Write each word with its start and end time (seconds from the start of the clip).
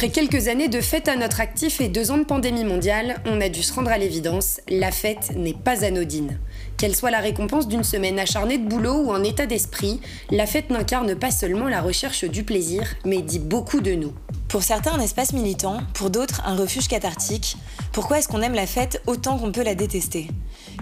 Après 0.00 0.12
quelques 0.12 0.48
années 0.48 0.68
de 0.68 0.80
fête 0.80 1.08
à 1.08 1.16
notre 1.16 1.42
actif 1.42 1.78
et 1.82 1.88
deux 1.88 2.10
ans 2.10 2.16
de 2.16 2.24
pandémie 2.24 2.64
mondiale, 2.64 3.20
on 3.26 3.38
a 3.38 3.50
dû 3.50 3.62
se 3.62 3.74
rendre 3.74 3.90
à 3.90 3.98
l'évidence, 3.98 4.62
la 4.70 4.92
fête 4.92 5.36
n'est 5.36 5.52
pas 5.52 5.84
anodine. 5.84 6.40
Qu'elle 6.78 6.96
soit 6.96 7.10
la 7.10 7.18
récompense 7.18 7.68
d'une 7.68 7.84
semaine 7.84 8.18
acharnée 8.18 8.56
de 8.56 8.66
boulot 8.66 8.94
ou 8.94 9.10
en 9.12 9.22
état 9.22 9.44
d'esprit, 9.44 10.00
la 10.30 10.46
fête 10.46 10.70
n'incarne 10.70 11.16
pas 11.16 11.30
seulement 11.30 11.68
la 11.68 11.82
recherche 11.82 12.24
du 12.24 12.44
plaisir, 12.44 12.94
mais 13.04 13.20
dit 13.20 13.38
beaucoup 13.38 13.82
de 13.82 13.92
nous. 13.92 14.14
Pour 14.48 14.62
certains, 14.62 14.94
un 14.94 15.00
espace 15.00 15.34
militant, 15.34 15.82
pour 15.92 16.08
d'autres, 16.08 16.40
un 16.46 16.56
refuge 16.56 16.88
cathartique. 16.88 17.58
Pourquoi 17.92 18.20
est-ce 18.20 18.28
qu'on 18.28 18.40
aime 18.40 18.54
la 18.54 18.66
fête 18.66 19.02
autant 19.06 19.36
qu'on 19.36 19.52
peut 19.52 19.64
la 19.64 19.74
détester? 19.74 20.28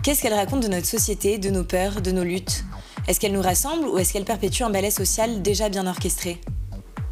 Qu'est-ce 0.05 0.23
qu'elle 0.23 0.33
raconte 0.33 0.63
de 0.63 0.69
notre 0.69 0.87
société, 0.87 1.39
de 1.39 1.51
nos 1.51 1.65
peurs, 1.65 2.03
de 2.03 2.13
nos 2.13 2.23
luttes? 2.23 2.63
Est-ce 3.09 3.19
qu'elle 3.19 3.33
nous 3.33 3.43
rassemble 3.43 3.89
ou 3.89 3.99
est-ce 3.99 4.13
qu'elle 4.13 4.25
perpétue 4.25 4.63
un 4.63 4.71
ballet 4.71 4.93
social 4.93 5.43
déjà 5.43 5.69
bien 5.69 5.89
orchestré? 5.89 6.41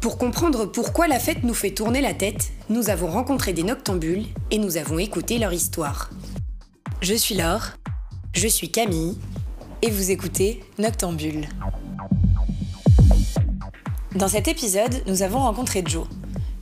Pour 0.01 0.19
comprendre 0.19 0.65
pourquoi 0.65 1.07
la 1.07 1.19
fête 1.19 1.43
nous 1.43 1.55
fait 1.55 1.71
tourner 1.71 2.01
la 2.01 2.13
tête, 2.13 2.51
nous 2.69 2.89
avons 2.89 3.07
rencontré 3.07 3.53
des 3.53 3.63
noctambules 3.63 4.25
et 4.51 4.59
nous 4.59 4.77
avons 4.77 4.99
écouté 4.99 5.39
leur 5.39 5.53
histoire. 5.53 6.11
Je 7.01 7.15
suis 7.15 7.35
Laure. 7.35 7.71
Je 8.33 8.47
suis 8.47 8.69
Camille. 8.69 9.17
Et 9.81 9.89
vous 9.89 10.11
écoutez 10.11 10.63
Noctambule. 10.77 11.47
Dans 14.15 14.27
cet 14.27 14.47
épisode, 14.47 15.03
nous 15.07 15.23
avons 15.23 15.39
rencontré 15.39 15.83
Joe. 15.85 16.07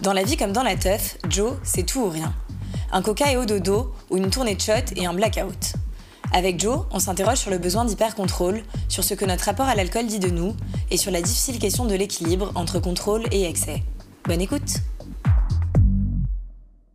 Dans 0.02 0.14
la 0.14 0.24
vie 0.24 0.38
comme 0.38 0.52
dans 0.52 0.64
la 0.64 0.76
teuf, 0.76 1.18
Joe, 1.30 1.54
c'est 1.64 1.86
tout 1.86 2.02
ou 2.02 2.10
rien. 2.10 2.34
Un 2.92 3.02
coca 3.02 3.32
et 3.32 3.38
au 3.38 3.46
dodo, 3.46 3.94
ou 4.10 4.18
une 4.18 4.30
tournée 4.30 4.56
de 4.56 4.62
shot 4.62 4.94
et 4.96 5.06
un 5.06 5.14
blackout. 5.14 5.74
Avec 6.36 6.60
Joe, 6.60 6.80
on 6.92 7.00
s'interroge 7.00 7.38
sur 7.38 7.50
le 7.50 7.58
besoin 7.58 7.86
d'hyper-contrôle, 7.86 8.62
sur 8.90 9.06
ce 9.06 9.14
que 9.14 9.24
notre 9.24 9.46
rapport 9.46 9.68
à 9.68 9.74
l'alcool 9.74 10.06
dit 10.06 10.20
de 10.20 10.30
nous, 10.30 10.54
et 10.92 10.98
sur 10.98 11.10
la 11.10 11.22
difficile 11.22 11.60
question 11.60 11.86
de 11.86 11.96
l'équilibre 11.96 12.52
entre 12.56 12.82
contrôle 12.82 13.24
et 13.32 13.48
excès. 13.48 13.84
Bonne 14.26 14.42
écoute 14.42 14.82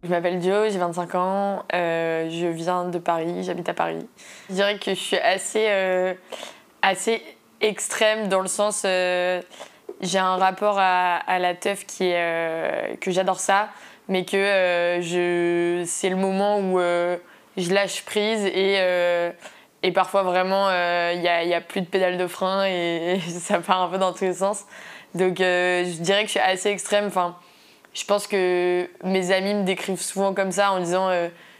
Je 0.05 0.11
m'appelle 0.11 0.43
Joe, 0.43 0.71
j'ai 0.71 0.79
25 0.79 1.15
ans, 1.15 1.63
euh, 1.73 2.29
je 2.29 2.49
viens 2.49 2.85
de 2.85 2.99
Paris, 2.99 3.43
j'habite 3.43 3.71
à 3.71 3.73
Paris. 3.73 4.07
Je 4.51 4.57
dirais 4.57 4.79
que 4.79 4.91
je 4.91 5.01
suis 5.01 5.17
assez, 5.17 5.69
euh, 5.71 6.13
assez 6.83 7.23
extrême 7.63 8.29
dans 8.29 8.41
le 8.41 8.49
sens... 8.49 8.83
Euh, 8.85 9.41
j'ai 10.03 10.19
un 10.19 10.37
rapport 10.37 10.77
à, 10.79 11.39
la 11.39 11.55
teuf 11.55 11.85
qui 11.85 12.05
est, 12.05 12.99
que 13.01 13.11
j'adore 13.11 13.39
ça, 13.39 13.69
mais 14.09 14.25
que 14.25 14.99
je, 15.03 15.83
c'est 15.87 16.09
le 16.09 16.17
moment 16.17 16.59
où 16.59 16.79
je 17.57 17.73
lâche 17.73 18.05
prise 18.05 18.45
et, 18.47 18.79
et 19.83 19.93
parfois 19.93 20.23
vraiment 20.23 20.71
il 21.13 21.21
n'y 21.21 21.29
a, 21.29 21.45
y 21.45 21.55
a, 21.55 21.61
plus 21.61 21.81
de 21.81 21.87
pédale 21.87 22.17
de 22.17 22.27
frein 22.27 22.65
et, 22.69 23.21
ça 23.29 23.61
part 23.61 23.83
un 23.83 23.89
peu 23.89 23.99
dans 23.99 24.13
tous 24.13 24.25
les 24.25 24.35
sens. 24.35 24.65
Donc 25.15 25.39
je 25.39 26.01
dirais 26.01 26.23
que 26.23 26.27
je 26.27 26.33
suis 26.33 26.41
assez 26.41 26.71
extrême. 26.71 27.07
Enfin, 27.07 27.37
je 27.95 28.05
pense 28.05 28.27
que 28.27 28.89
mes 29.03 29.33
amis 29.33 29.55
me 29.55 29.65
décrivent 29.65 30.01
souvent 30.01 30.33
comme 30.35 30.53
ça 30.53 30.73
en 30.73 30.81
disant 30.81 31.11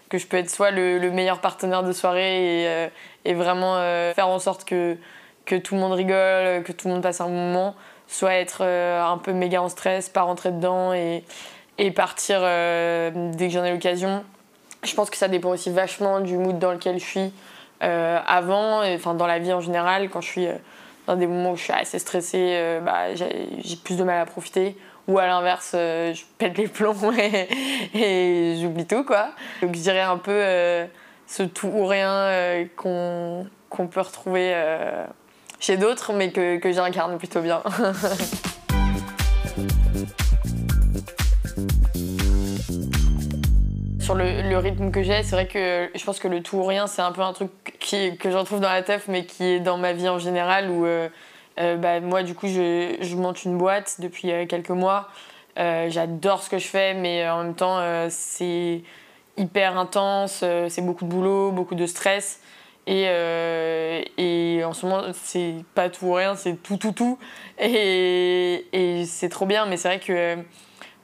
que 0.09 0.19
je 0.19 0.27
peux 0.27 0.37
être 0.37 0.51
soit 0.51 0.71
le, 0.71 0.99
le 0.99 1.11
meilleur 1.11 1.41
partenaire 1.41 1.83
de 1.83 1.93
soirée 1.93 2.91
et, 3.25 3.35
vraiment 3.35 3.77
faire 4.15 4.29
en 4.29 4.39
sorte 4.39 4.65
que, 4.65 4.97
que 5.45 5.57
tout 5.57 5.75
le 5.75 5.81
monde 5.81 5.93
rigole, 5.93 6.63
que 6.63 6.73
tout 6.73 6.89
le 6.89 6.95
monde 6.95 7.03
passe 7.03 7.21
un 7.21 7.29
moment 7.29 7.75
soit 8.11 8.35
être 8.35 8.63
euh, 8.63 9.03
un 9.03 9.19
peu 9.19 9.33
méga 9.33 9.63
en 9.63 9.69
stress, 9.69 10.09
pas 10.09 10.23
rentrer 10.23 10.51
dedans 10.51 10.93
et, 10.93 11.25
et 11.79 11.91
partir 11.93 12.41
euh, 12.43 13.11
dès 13.35 13.47
que 13.47 13.55
j'en 13.55 13.65
ai 13.65 13.71
l'occasion. 13.71 14.25
Je 14.83 14.95
pense 14.95 15.11
que 15.11 15.17
ça 15.17 15.29
dépend 15.29 15.51
aussi 15.51 15.71
vachement 15.71 16.21
du 16.21 16.37
mood 16.37 16.59
dans 16.59 16.73
lequel 16.73 16.99
je 16.99 17.05
suis 17.05 17.33
euh, 17.83 18.19
avant, 18.27 18.83
enfin 18.83 19.15
dans 19.15 19.27
la 19.27 19.39
vie 19.39 19.53
en 19.53 19.61
général. 19.61 20.09
Quand 20.11 20.21
je 20.21 20.29
suis 20.29 20.47
dans 21.07 21.17
des 21.17 21.27
moments 21.27 21.53
où 21.53 21.57
je 21.57 21.65
suis 21.65 21.73
assez 21.73 21.99
stressée, 21.99 22.79
bah, 22.85 23.15
j'ai 23.15 23.77
plus 23.77 23.97
de 23.97 24.05
mal 24.05 24.21
à 24.21 24.27
profiter. 24.27 24.77
Ou 25.09 25.19
à 25.19 25.27
l'inverse, 25.27 25.71
je 25.73 26.23
pète 26.39 26.57
les 26.57 26.69
plombs 26.69 27.13
et, 27.95 28.57
j'oublie 28.61 28.87
tout. 28.87 29.05
Quoi. 29.05 29.31
Donc 29.61 29.75
je 29.75 29.81
dirais 29.81 30.01
un 30.01 30.19
peu 30.19 30.41
ce 31.27 31.43
tout 31.43 31.69
ou 31.69 31.87
rien 31.87 32.67
qu'on 32.77 33.47
peut 33.91 34.01
retrouver 34.01 34.55
chez 35.59 35.77
d'autres, 35.77 36.13
mais 36.13 36.31
que 36.31 36.73
j'incarne 36.73 37.19
plutôt 37.19 37.41
bien. 37.41 37.63
Sur 44.11 44.19
le, 44.19 44.57
rythme 44.57 44.91
que 44.91 45.05
j'ai, 45.05 45.23
c'est 45.23 45.37
vrai 45.37 45.47
que 45.47 45.89
je 45.95 46.05
pense 46.05 46.19
que 46.19 46.27
le 46.27 46.43
tout 46.43 46.57
ou 46.57 46.65
rien, 46.65 46.89
c'est 46.89 47.01
un 47.01 47.13
peu 47.13 47.21
un 47.21 47.33
truc 47.33 47.53
qui, 47.79 48.17
que 48.17 48.29
je 48.29 48.37
retrouve 48.37 48.59
dans 48.59 48.69
la 48.69 48.83
teuf, 48.83 49.07
mais 49.07 49.25
qui 49.25 49.45
est 49.45 49.61
dans 49.61 49.79
ma 49.79 49.93
vie 49.93 50.09
en 50.09 50.19
général, 50.19 50.69
où 50.69 50.85
euh, 50.85 51.09
euh, 51.61 51.77
bah, 51.77 52.01
moi, 52.01 52.25
du 52.25 52.35
coup, 52.35 52.49
je, 52.49 53.15
monte 53.15 53.45
une 53.45 53.57
boîte 53.57 54.01
depuis 54.01 54.33
euh, 54.33 54.47
quelques 54.47 54.71
mois. 54.71 55.07
J'adore 55.57 56.43
ce 56.43 56.51
que 56.51 56.59
je 56.59 56.67
fais, 56.67 56.93
mais 56.95 57.29
en 57.31 57.45
même 57.45 57.55
temps, 57.55 57.81
c'est 58.09 58.83
hyper 59.37 59.79
intense, 59.79 60.43
c'est 60.69 60.83
beaucoup 60.85 61.05
de 61.05 61.11
boulot, 61.11 61.53
beaucoup 61.53 61.77
de 61.77 61.87
stress. 61.87 62.41
Et, 62.89 63.05
et, 64.19 64.65
en 64.65 64.73
ce 64.73 64.87
moment, 64.87 65.03
c'est 65.13 65.55
pas 65.77 65.89
tout 65.89 66.07
ou 66.07 66.15
rien, 66.15 66.35
c'est 66.35 66.61
tout, 66.61 66.79
tout, 66.79 66.91
tout. 66.91 67.17
Et, 67.61 68.67
et 68.73 69.05
c'est 69.05 69.29
trop 69.29 69.47
bien, 69.47 69.67
mais 69.67 69.77
c'est 69.77 69.87
vrai 69.87 70.01
que 70.01 70.37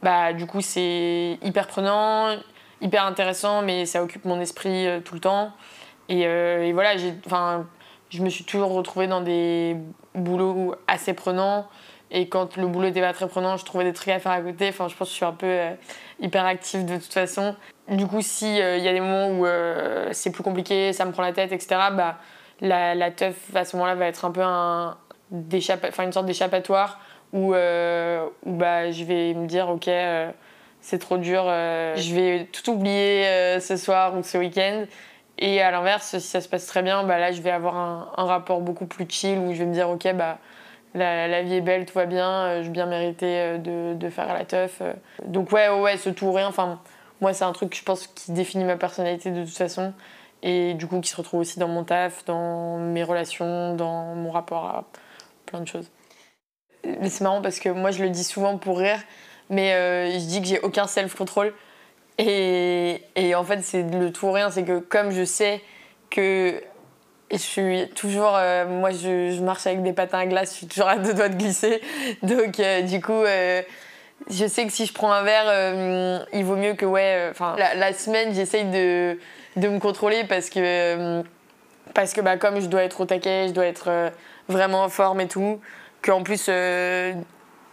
bah, 0.02 0.32
du 0.32 0.46
coup, 0.46 0.60
c'est 0.60 1.38
hyper 1.42 1.68
prenant, 1.68 2.36
hyper 2.86 3.04
intéressant, 3.04 3.62
mais 3.62 3.86
ça 3.86 4.02
occupe 4.02 4.24
mon 4.24 4.40
esprit 4.40 4.86
euh, 4.86 5.00
tout 5.00 5.14
le 5.14 5.20
temps. 5.20 5.52
Et, 6.08 6.26
euh, 6.26 6.70
voilà, 6.72 6.96
je 6.96 8.22
me 8.22 8.28
suis 8.28 8.44
toujours 8.44 8.72
retrouvée 8.72 9.06
dans 9.06 9.20
des 9.20 9.76
boulots 10.14 10.74
assez 10.86 11.14
prenants. 11.14 11.66
Et 12.10 12.28
quand 12.28 12.56
le 12.56 12.68
boulot 12.68 12.88
était 12.88 13.00
pas 13.00 13.12
très 13.12 13.26
prenant, 13.28 13.56
je 13.56 13.64
trouvais 13.64 13.84
des 13.84 13.92
trucs 13.92 14.08
à 14.08 14.20
faire 14.20 14.32
à 14.32 14.40
côté. 14.40 14.68
Enfin, 14.68 14.88
je 14.88 14.94
pense 14.94 15.08
que 15.08 15.12
je 15.12 15.16
suis 15.16 15.24
un 15.24 15.32
peu 15.32 15.58
hyper 16.20 16.44
active 16.44 16.84
de 16.84 16.96
toute 16.96 17.12
façon. 17.12 17.56
Du 17.88 18.06
coup, 18.06 18.20
s'il 18.20 18.60
euh, 18.60 18.78
y 18.78 18.88
a 18.88 18.92
des 18.92 19.00
moments 19.00 19.28
où 19.28 19.46
euh, 19.46 20.08
c'est 20.12 20.32
plus 20.32 20.42
compliqué, 20.42 20.92
ça 20.92 21.04
me 21.04 21.12
prend 21.12 21.22
la 21.22 21.32
tête, 21.32 21.52
etc., 21.52 21.76
bah, 21.92 22.18
la, 22.60 22.94
la 22.94 23.10
teuf 23.12 23.54
à 23.54 23.64
ce 23.64 23.76
moment-là 23.76 23.94
va 23.94 24.06
être 24.06 24.24
un 24.24 24.32
peu 24.32 24.42
un, 24.42 24.96
une 25.30 26.12
sorte 26.12 26.26
d'échappatoire 26.26 26.98
où, 27.32 27.54
euh, 27.54 28.26
où 28.44 28.52
bah, 28.52 28.90
je 28.90 29.04
vais 29.04 29.34
me 29.34 29.46
dire 29.46 29.68
ok, 29.68 29.88
c'est 30.86 30.98
trop 30.98 31.18
dur, 31.18 31.44
je 31.44 32.14
vais 32.14 32.48
tout 32.52 32.70
oublier 32.70 33.58
ce 33.60 33.76
soir 33.76 34.16
ou 34.16 34.22
ce 34.22 34.38
week-end. 34.38 34.84
Et 35.38 35.60
à 35.60 35.70
l'inverse, 35.70 36.18
si 36.18 36.20
ça 36.20 36.40
se 36.40 36.48
passe 36.48 36.66
très 36.66 36.82
bien, 36.82 37.02
bah, 37.04 37.18
là 37.18 37.32
je 37.32 37.42
vais 37.42 37.50
avoir 37.50 37.76
un, 37.76 38.24
rapport 38.24 38.60
beaucoup 38.60 38.86
plus 38.86 39.06
chill 39.08 39.38
où 39.38 39.52
je 39.52 39.58
vais 39.58 39.66
me 39.66 39.72
dire 39.72 39.90
ok, 39.90 40.12
bah, 40.14 40.38
la, 40.94 41.42
vie 41.42 41.54
est 41.54 41.60
belle, 41.60 41.86
tout 41.86 41.94
va 41.94 42.06
bien, 42.06 42.62
je 42.62 42.70
bien 42.70 42.86
mérité 42.86 43.58
de, 43.58 43.94
de, 43.94 44.10
faire 44.10 44.32
la 44.32 44.44
teuf. 44.44 44.80
Donc 45.24 45.50
ouais, 45.52 45.68
ouais, 45.68 45.96
ce 45.96 46.08
tout 46.10 46.26
ou 46.26 46.32
rien. 46.32 46.46
Enfin, 46.46 46.80
moi, 47.20 47.32
c'est 47.32 47.44
un 47.44 47.52
truc, 47.52 47.74
je 47.74 47.82
pense, 47.82 48.06
qui 48.08 48.32
définit 48.32 48.64
ma 48.64 48.76
personnalité 48.76 49.30
de 49.30 49.44
toute 49.44 49.56
façon. 49.56 49.92
Et 50.42 50.74
du 50.74 50.86
coup, 50.86 51.00
qui 51.00 51.08
se 51.08 51.16
retrouve 51.16 51.40
aussi 51.40 51.58
dans 51.58 51.68
mon 51.68 51.84
taf, 51.84 52.24
dans 52.26 52.78
mes 52.78 53.02
relations, 53.02 53.74
dans 53.74 54.14
mon 54.14 54.30
rapport 54.30 54.66
à 54.66 54.84
plein 55.46 55.60
de 55.60 55.66
choses. 55.66 55.90
C'est 56.84 57.22
marrant 57.22 57.42
parce 57.42 57.58
que 57.58 57.68
moi, 57.70 57.90
je 57.90 58.02
le 58.02 58.10
dis 58.10 58.24
souvent 58.24 58.58
pour 58.58 58.78
rire, 58.78 59.00
mais 59.50 59.72
euh, 59.74 60.10
je 60.12 60.24
dis 60.24 60.40
que 60.40 60.48
j'ai 60.48 60.60
aucun 60.60 60.86
self-control. 60.86 61.52
Et, 62.18 63.02
et, 63.14 63.34
en 63.34 63.44
fait, 63.44 63.62
c'est 63.62 63.82
le 63.82 64.10
tout 64.10 64.26
ou 64.26 64.32
rien, 64.32 64.50
c'est 64.50 64.64
que 64.64 64.78
comme 64.78 65.10
je 65.10 65.24
sais 65.24 65.60
que 66.10 66.62
je 67.30 67.36
suis 67.36 67.88
toujours. 67.94 68.34
Euh, 68.36 68.66
moi, 68.66 68.90
je, 68.90 69.40
marche 69.42 69.66
avec 69.66 69.82
des 69.82 69.92
patins 69.92 70.20
à 70.20 70.26
glace, 70.26 70.52
je 70.52 70.56
suis 70.56 70.66
toujours 70.66 70.88
à 70.88 70.96
deux 70.96 71.12
doigts 71.12 71.28
de 71.28 71.36
glisser. 71.36 71.82
Donc, 72.22 72.58
euh, 72.60 72.82
du 72.82 73.00
coup 73.00 73.24
je 74.28 74.46
sais 74.46 74.66
que 74.66 74.72
si 74.72 74.86
je 74.86 74.92
prends 74.92 75.12
un 75.12 75.22
verre, 75.22 75.44
euh, 75.46 76.18
il 76.32 76.44
vaut 76.44 76.56
mieux 76.56 76.74
que, 76.74 76.86
ouais, 76.86 77.28
euh, 77.28 77.30
enfin, 77.30 77.54
la, 77.56 77.92
semaine, 77.92 78.34
j'essaye 78.34 78.64
de, 78.64 79.18
de, 79.56 79.68
me 79.68 79.78
contrôler 79.78 80.24
parce 80.24 80.50
que, 80.50 80.58
euh, 80.60 81.22
parce 81.94 82.12
que 82.12 82.20
bah, 82.20 82.36
comme 82.36 82.60
je 82.60 82.66
dois 82.66 82.82
être 82.82 83.00
au 83.00 83.04
taquet, 83.04 83.48
je 83.48 83.52
dois 83.52 83.66
être 83.66 84.12
vraiment 84.48 84.84
en 84.84 84.88
forme 84.88 85.20
et 85.20 85.28
tout, 85.28 85.60
qu'en 86.02 86.22
plus, 86.22 86.50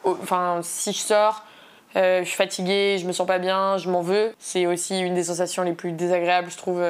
enfin, 0.03 0.59
si 0.61 0.93
je 0.93 0.99
sors, 0.99 1.43
je 1.95 2.23
suis 2.23 2.35
fatiguée, 2.35 2.97
je 2.99 3.05
me 3.05 3.11
sens 3.11 3.27
pas 3.27 3.39
bien, 3.39 3.77
je 3.77 3.89
m'en 3.89 4.01
veux. 4.01 4.33
C'est 4.39 4.65
aussi 4.65 4.99
une 4.99 5.13
des 5.13 5.23
sensations 5.23 5.63
les 5.63 5.73
plus 5.73 5.91
désagréables, 5.91 6.49
je 6.49 6.57
trouve, 6.57 6.83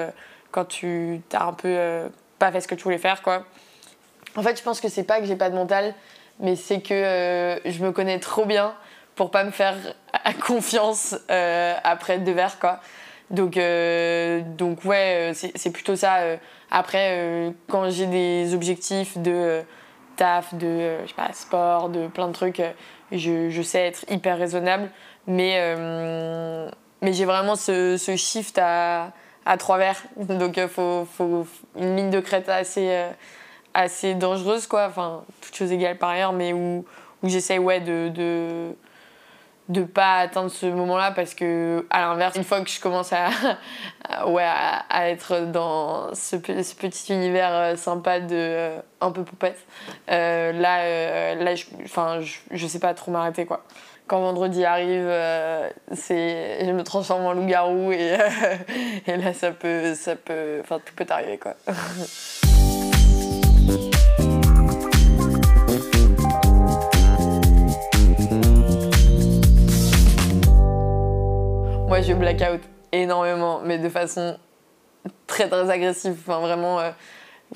quand 0.52 0.66
tu 0.66 1.22
t'as 1.30 1.46
un 1.46 1.54
peu 1.54 2.10
pas 2.40 2.52
fait 2.52 2.62
ce 2.62 2.68
que 2.68 2.76
tu 2.76 2.84
voulais 2.84 2.98
faire, 2.98 3.22
quoi. 3.22 3.46
En 4.36 4.44
fait, 4.44 4.58
je 4.58 4.64
pense 4.64 4.82
que 4.82 4.90
c'est 4.90 5.04
pas 5.04 5.20
que 5.20 5.26
j'ai 5.26 5.36
pas 5.36 5.50
de 5.50 5.56
mental, 5.56 5.94
mais 6.40 6.56
c'est 6.56 6.82
que 6.82 7.60
je 7.66 7.84
me 7.84 7.92
connais 7.92 8.20
trop 8.20 8.46
bien 8.46 8.74
pour 9.16 9.32
pas 9.32 9.44
me 9.44 9.52
faire 9.52 9.76
confiance 10.46 11.16
euh, 11.30 11.74
après 11.84 12.20
deux 12.20 12.34
verres 12.34 12.60
quoi. 12.60 12.80
Donc, 13.30 13.58
euh, 13.58 14.42
donc 14.42 14.86
ouais, 14.86 15.32
euh, 15.32 15.50
c'est 15.56 15.72
plutôt 15.72 15.96
ça. 15.96 16.20
Après, 16.70 17.54
quand 17.68 17.90
j'ai 17.90 18.06
des 18.06 18.54
objectifs 18.54 19.18
de 19.18 19.64
taf, 20.16 20.54
de 20.54 20.98
sport, 21.34 21.90
de 21.90 22.08
plein 22.08 22.28
de 22.28 22.34
trucs, 22.34 22.62
je, 23.18 23.62
sais 23.62 23.88
être 23.88 24.06
hyper 24.10 24.38
raisonnable. 24.38 24.90
Mais, 25.28 25.76
mais 27.02 27.14
j'ai 27.14 27.26
vraiment 27.26 27.56
ce, 27.56 27.98
shift 28.18 28.60
à, 28.62 29.12
trois 29.58 29.78
verres. 29.78 30.04
Donc 30.18 30.58
il 30.58 30.68
faut, 30.68 31.08
une 31.78 31.96
ligne 31.96 32.10
de 32.10 32.20
crête 32.20 32.50
assez, 32.50 33.06
assez 33.74 34.16
dangereuse, 34.16 34.68
quoi. 34.68 34.88
Enfin, 34.88 35.24
toutes 35.42 35.56
choses 35.56 35.72
égales 35.72 35.98
par 35.98 36.10
ailleurs, 36.10 36.34
mais 36.34 36.54
où, 36.54 36.86
où 37.22 37.30
j'essaie 37.30 37.58
ouais, 37.58 37.80
de 37.80 38.76
de 39.70 39.84
pas 39.84 40.18
atteindre 40.18 40.52
ce 40.52 40.66
moment-là 40.66 41.12
parce 41.12 41.34
que 41.34 41.86
à 41.90 42.02
l'inverse 42.02 42.36
une 42.36 42.44
fois 42.44 42.62
que 42.62 42.70
je 42.70 42.82
commence 42.82 43.14
à, 43.14 43.30
ouais 44.28 44.44
à, 44.46 45.10
être 45.10 45.46
dans 45.52 46.14
ce, 46.14 46.36
petit 46.36 47.14
univers 47.14 47.52
euh, 47.54 47.76
sympa 47.78 48.20
de 48.20 48.36
euh, 48.36 48.80
un 49.00 49.12
peu 49.12 49.24
poupette 49.24 49.60
euh, 50.12 50.52
là 50.52 51.36
là 51.36 51.56
je, 51.56 51.66
enfin 51.84 52.20
je, 52.20 52.40
je, 52.52 52.68
sais 52.68 52.80
pas 52.80 52.94
trop 52.94 53.12
m'arrêter 53.12 53.46
quoi. 53.46 53.64
Quand 54.06 54.20
vendredi 54.20 54.66
arrive 54.66 55.10
c'est 55.94 56.66
je 56.66 56.72
me 56.72 56.84
transforme 56.84 57.26
en 57.26 57.32
loup-garou 57.32 57.94
et, 57.94 58.18
et 59.08 59.16
là 59.16 59.34
ça 59.34 59.52
peut 59.52 59.96
ça 59.96 60.18
peut 60.18 60.60
enfin 60.62 60.80
tout 60.86 60.94
peut 60.94 61.06
arriver 61.10 61.38
quoi 61.38 61.56
Moi, 71.94 72.02
je 72.02 72.14
blackout 72.14 72.60
énormément, 72.92 73.62
mais 73.64 73.78
de 73.78 73.88
façon 73.88 74.36
très 75.28 75.48
très 75.48 75.70
agressive. 75.70 76.18
Enfin, 76.22 76.40
vraiment, 76.40 76.80
euh, 76.80 76.90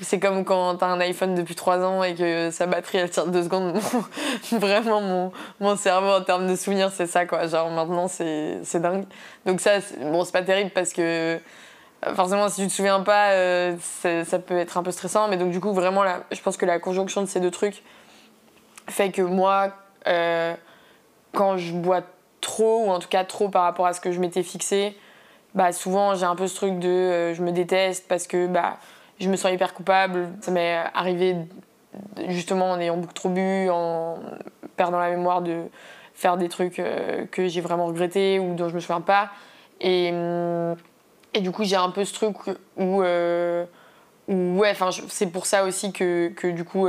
c'est 0.00 0.20
comme 0.20 0.44
quand 0.44 0.76
t'as 0.76 0.86
un 0.86 1.00
iPhone 1.00 1.34
depuis 1.34 1.56
3 1.56 1.84
ans 1.84 2.04
et 2.04 2.14
que 2.14 2.52
sa 2.52 2.66
batterie 2.66 2.98
elle 2.98 3.10
tient 3.10 3.26
2 3.26 3.42
secondes. 3.42 3.76
vraiment, 4.52 5.00
mon, 5.00 5.32
mon, 5.58 5.76
cerveau 5.76 6.10
en 6.10 6.22
termes 6.22 6.46
de 6.46 6.54
souvenirs, 6.54 6.92
c'est 6.92 7.08
ça 7.08 7.26
quoi. 7.26 7.48
Genre 7.48 7.68
maintenant, 7.68 8.06
c'est 8.06 8.62
dingue. 8.76 9.06
Donc, 9.44 9.60
ça, 9.60 9.80
bon, 10.02 10.22
c'est 10.22 10.30
pas 10.30 10.42
terrible 10.42 10.70
parce 10.70 10.92
que 10.92 11.02
euh, 11.02 11.38
forcément, 12.14 12.48
si 12.48 12.62
tu 12.62 12.68
te 12.68 12.72
souviens 12.72 13.00
pas, 13.00 13.30
euh, 13.32 13.74
ça 13.80 14.38
peut 14.38 14.56
être 14.56 14.78
un 14.78 14.84
peu 14.84 14.92
stressant. 14.92 15.26
Mais 15.26 15.36
donc, 15.36 15.50
du 15.50 15.58
coup, 15.58 15.72
vraiment, 15.72 16.04
là, 16.04 16.22
je 16.30 16.40
pense 16.40 16.56
que 16.56 16.64
la 16.64 16.78
conjonction 16.78 17.22
de 17.22 17.26
ces 17.26 17.40
deux 17.40 17.50
trucs 17.50 17.82
fait 18.88 19.10
que 19.10 19.22
moi, 19.22 19.72
quand 20.04 21.56
je 21.56 21.72
bois 21.72 22.02
trop, 22.58 22.86
ou 22.86 22.90
en 22.90 22.98
tout 22.98 23.08
cas 23.08 23.24
trop 23.24 23.48
par 23.48 23.62
rapport 23.62 23.86
à 23.86 23.92
ce 23.92 24.00
que 24.00 24.10
je 24.10 24.20
m'étais 24.20 24.42
fixé, 24.42 24.96
bah 25.54 25.72
souvent 25.72 26.14
j'ai 26.14 26.24
un 26.24 26.34
peu 26.34 26.46
ce 26.48 26.56
truc 26.56 26.78
de 26.78 26.88
euh, 26.88 27.34
je 27.34 27.42
me 27.42 27.52
déteste 27.52 28.06
parce 28.08 28.26
que 28.26 28.46
bah, 28.46 28.78
je 29.20 29.28
me 29.28 29.36
sens 29.36 29.52
hyper 29.52 29.74
coupable. 29.74 30.30
Ça 30.40 30.50
m'est 30.50 30.76
arrivé 30.94 31.36
justement 32.28 32.72
en 32.72 32.80
ayant 32.80 32.96
beaucoup 32.96 33.14
trop 33.14 33.28
bu, 33.28 33.68
en 33.70 34.18
perdant 34.76 34.98
la 34.98 35.10
mémoire 35.10 35.42
de 35.42 35.62
faire 36.14 36.36
des 36.36 36.48
trucs 36.48 36.80
euh, 36.80 37.26
que 37.30 37.46
j'ai 37.46 37.60
vraiment 37.60 37.86
regretté 37.86 38.40
ou 38.40 38.54
dont 38.54 38.68
je 38.68 38.74
me 38.74 38.80
souviens 38.80 39.00
pas. 39.00 39.30
Et, 39.80 40.10
hum, 40.12 40.74
et 41.34 41.40
du 41.40 41.52
coup 41.52 41.62
j'ai 41.62 41.76
un 41.76 41.90
peu 41.90 42.04
ce 42.04 42.12
truc 42.12 42.36
où, 42.76 43.02
euh, 43.02 43.64
ouais, 44.26 44.74
c'est 45.08 45.30
pour 45.30 45.46
ça 45.46 45.64
aussi 45.64 45.92
que, 45.92 46.28
que 46.34 46.48
du 46.48 46.64
coup 46.64 46.88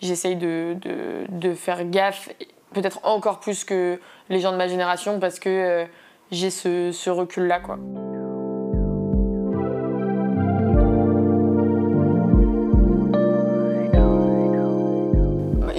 j'essaye 0.00 0.36
de, 0.36 0.76
de, 0.80 1.24
de, 1.28 1.54
faire 1.54 1.84
gaffe 1.84 2.28
peut-être 2.74 3.00
encore 3.04 3.40
plus 3.40 3.64
que 3.64 3.98
les 4.28 4.40
gens 4.40 4.52
de 4.52 4.56
ma 4.58 4.68
génération 4.68 5.18
parce 5.18 5.38
que 5.38 5.48
euh, 5.48 5.84
j'ai 6.30 6.50
ce, 6.50 7.08
recul-là. 7.10 7.60
quoi. 7.60 7.78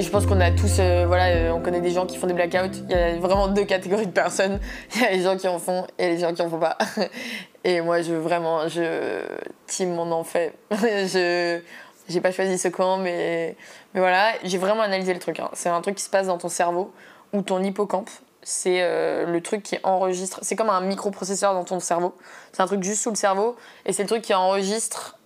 je 0.05 0.09
pense 0.11 0.25
qu'on 0.27 0.39
a 0.39 0.51
tous, 0.51 0.77
euh, 0.79 1.05
voilà, 1.07 1.27
euh, 1.29 1.51
on 1.51 1.61
connaît 1.61 1.81
des 1.81 1.91
gens 1.91 2.05
qui 2.05 2.17
font 2.17 2.27
des 2.27 2.33
blackouts. 2.33 2.83
Il 2.89 2.91
y 2.91 2.93
a 2.93 3.15
vraiment 3.17 3.47
deux 3.47 3.65
catégories 3.65 4.05
de 4.05 4.11
personnes. 4.11 4.59
Il 4.95 5.01
y 5.01 5.05
a 5.05 5.11
les 5.11 5.21
gens 5.21 5.35
qui 5.35 5.47
en 5.47 5.57
font 5.57 5.85
et 5.97 6.09
les 6.09 6.19
gens 6.19 6.33
qui 6.33 6.41
en 6.41 6.49
font 6.49 6.59
pas. 6.59 6.77
Et 7.63 7.81
moi, 7.81 8.01
je 8.01 8.13
vraiment, 8.13 8.67
je 8.67 9.21
team 9.65 9.95
mon 9.95 10.11
en 10.11 10.23
fait. 10.23 10.53
je, 10.71 11.59
j'ai 12.07 12.21
pas 12.21 12.31
choisi 12.31 12.57
ce 12.57 12.67
camp, 12.67 12.97
mais, 12.97 13.55
mais 13.93 13.99
voilà, 13.99 14.33
j'ai 14.43 14.57
vraiment 14.57 14.83
analysé 14.83 15.13
le 15.13 15.19
truc. 15.19 15.39
Hein. 15.39 15.49
C'est 15.53 15.69
un 15.69 15.81
truc 15.81 15.95
qui 15.95 16.03
se 16.03 16.09
passe 16.09 16.27
dans 16.27 16.37
ton 16.37 16.49
cerveau 16.49 16.93
ou 17.33 17.41
ton 17.41 17.63
hippocampe. 17.63 18.09
C'est 18.43 18.81
euh, 18.81 19.25
le 19.25 19.41
truc 19.41 19.63
qui 19.63 19.79
enregistre. 19.83 20.39
C'est 20.43 20.55
comme 20.55 20.69
un 20.69 20.81
microprocesseur 20.81 21.53
dans 21.53 21.63
ton 21.63 21.79
cerveau. 21.79 22.15
C'est 22.51 22.61
un 22.61 22.67
truc 22.67 22.83
juste 22.83 23.01
sous 23.01 23.09
le 23.09 23.15
cerveau. 23.15 23.55
Et 23.85 23.93
c'est 23.93 24.03
le 24.03 24.07
truc 24.07 24.21
qui 24.21 24.35
enregistre, 24.35 25.17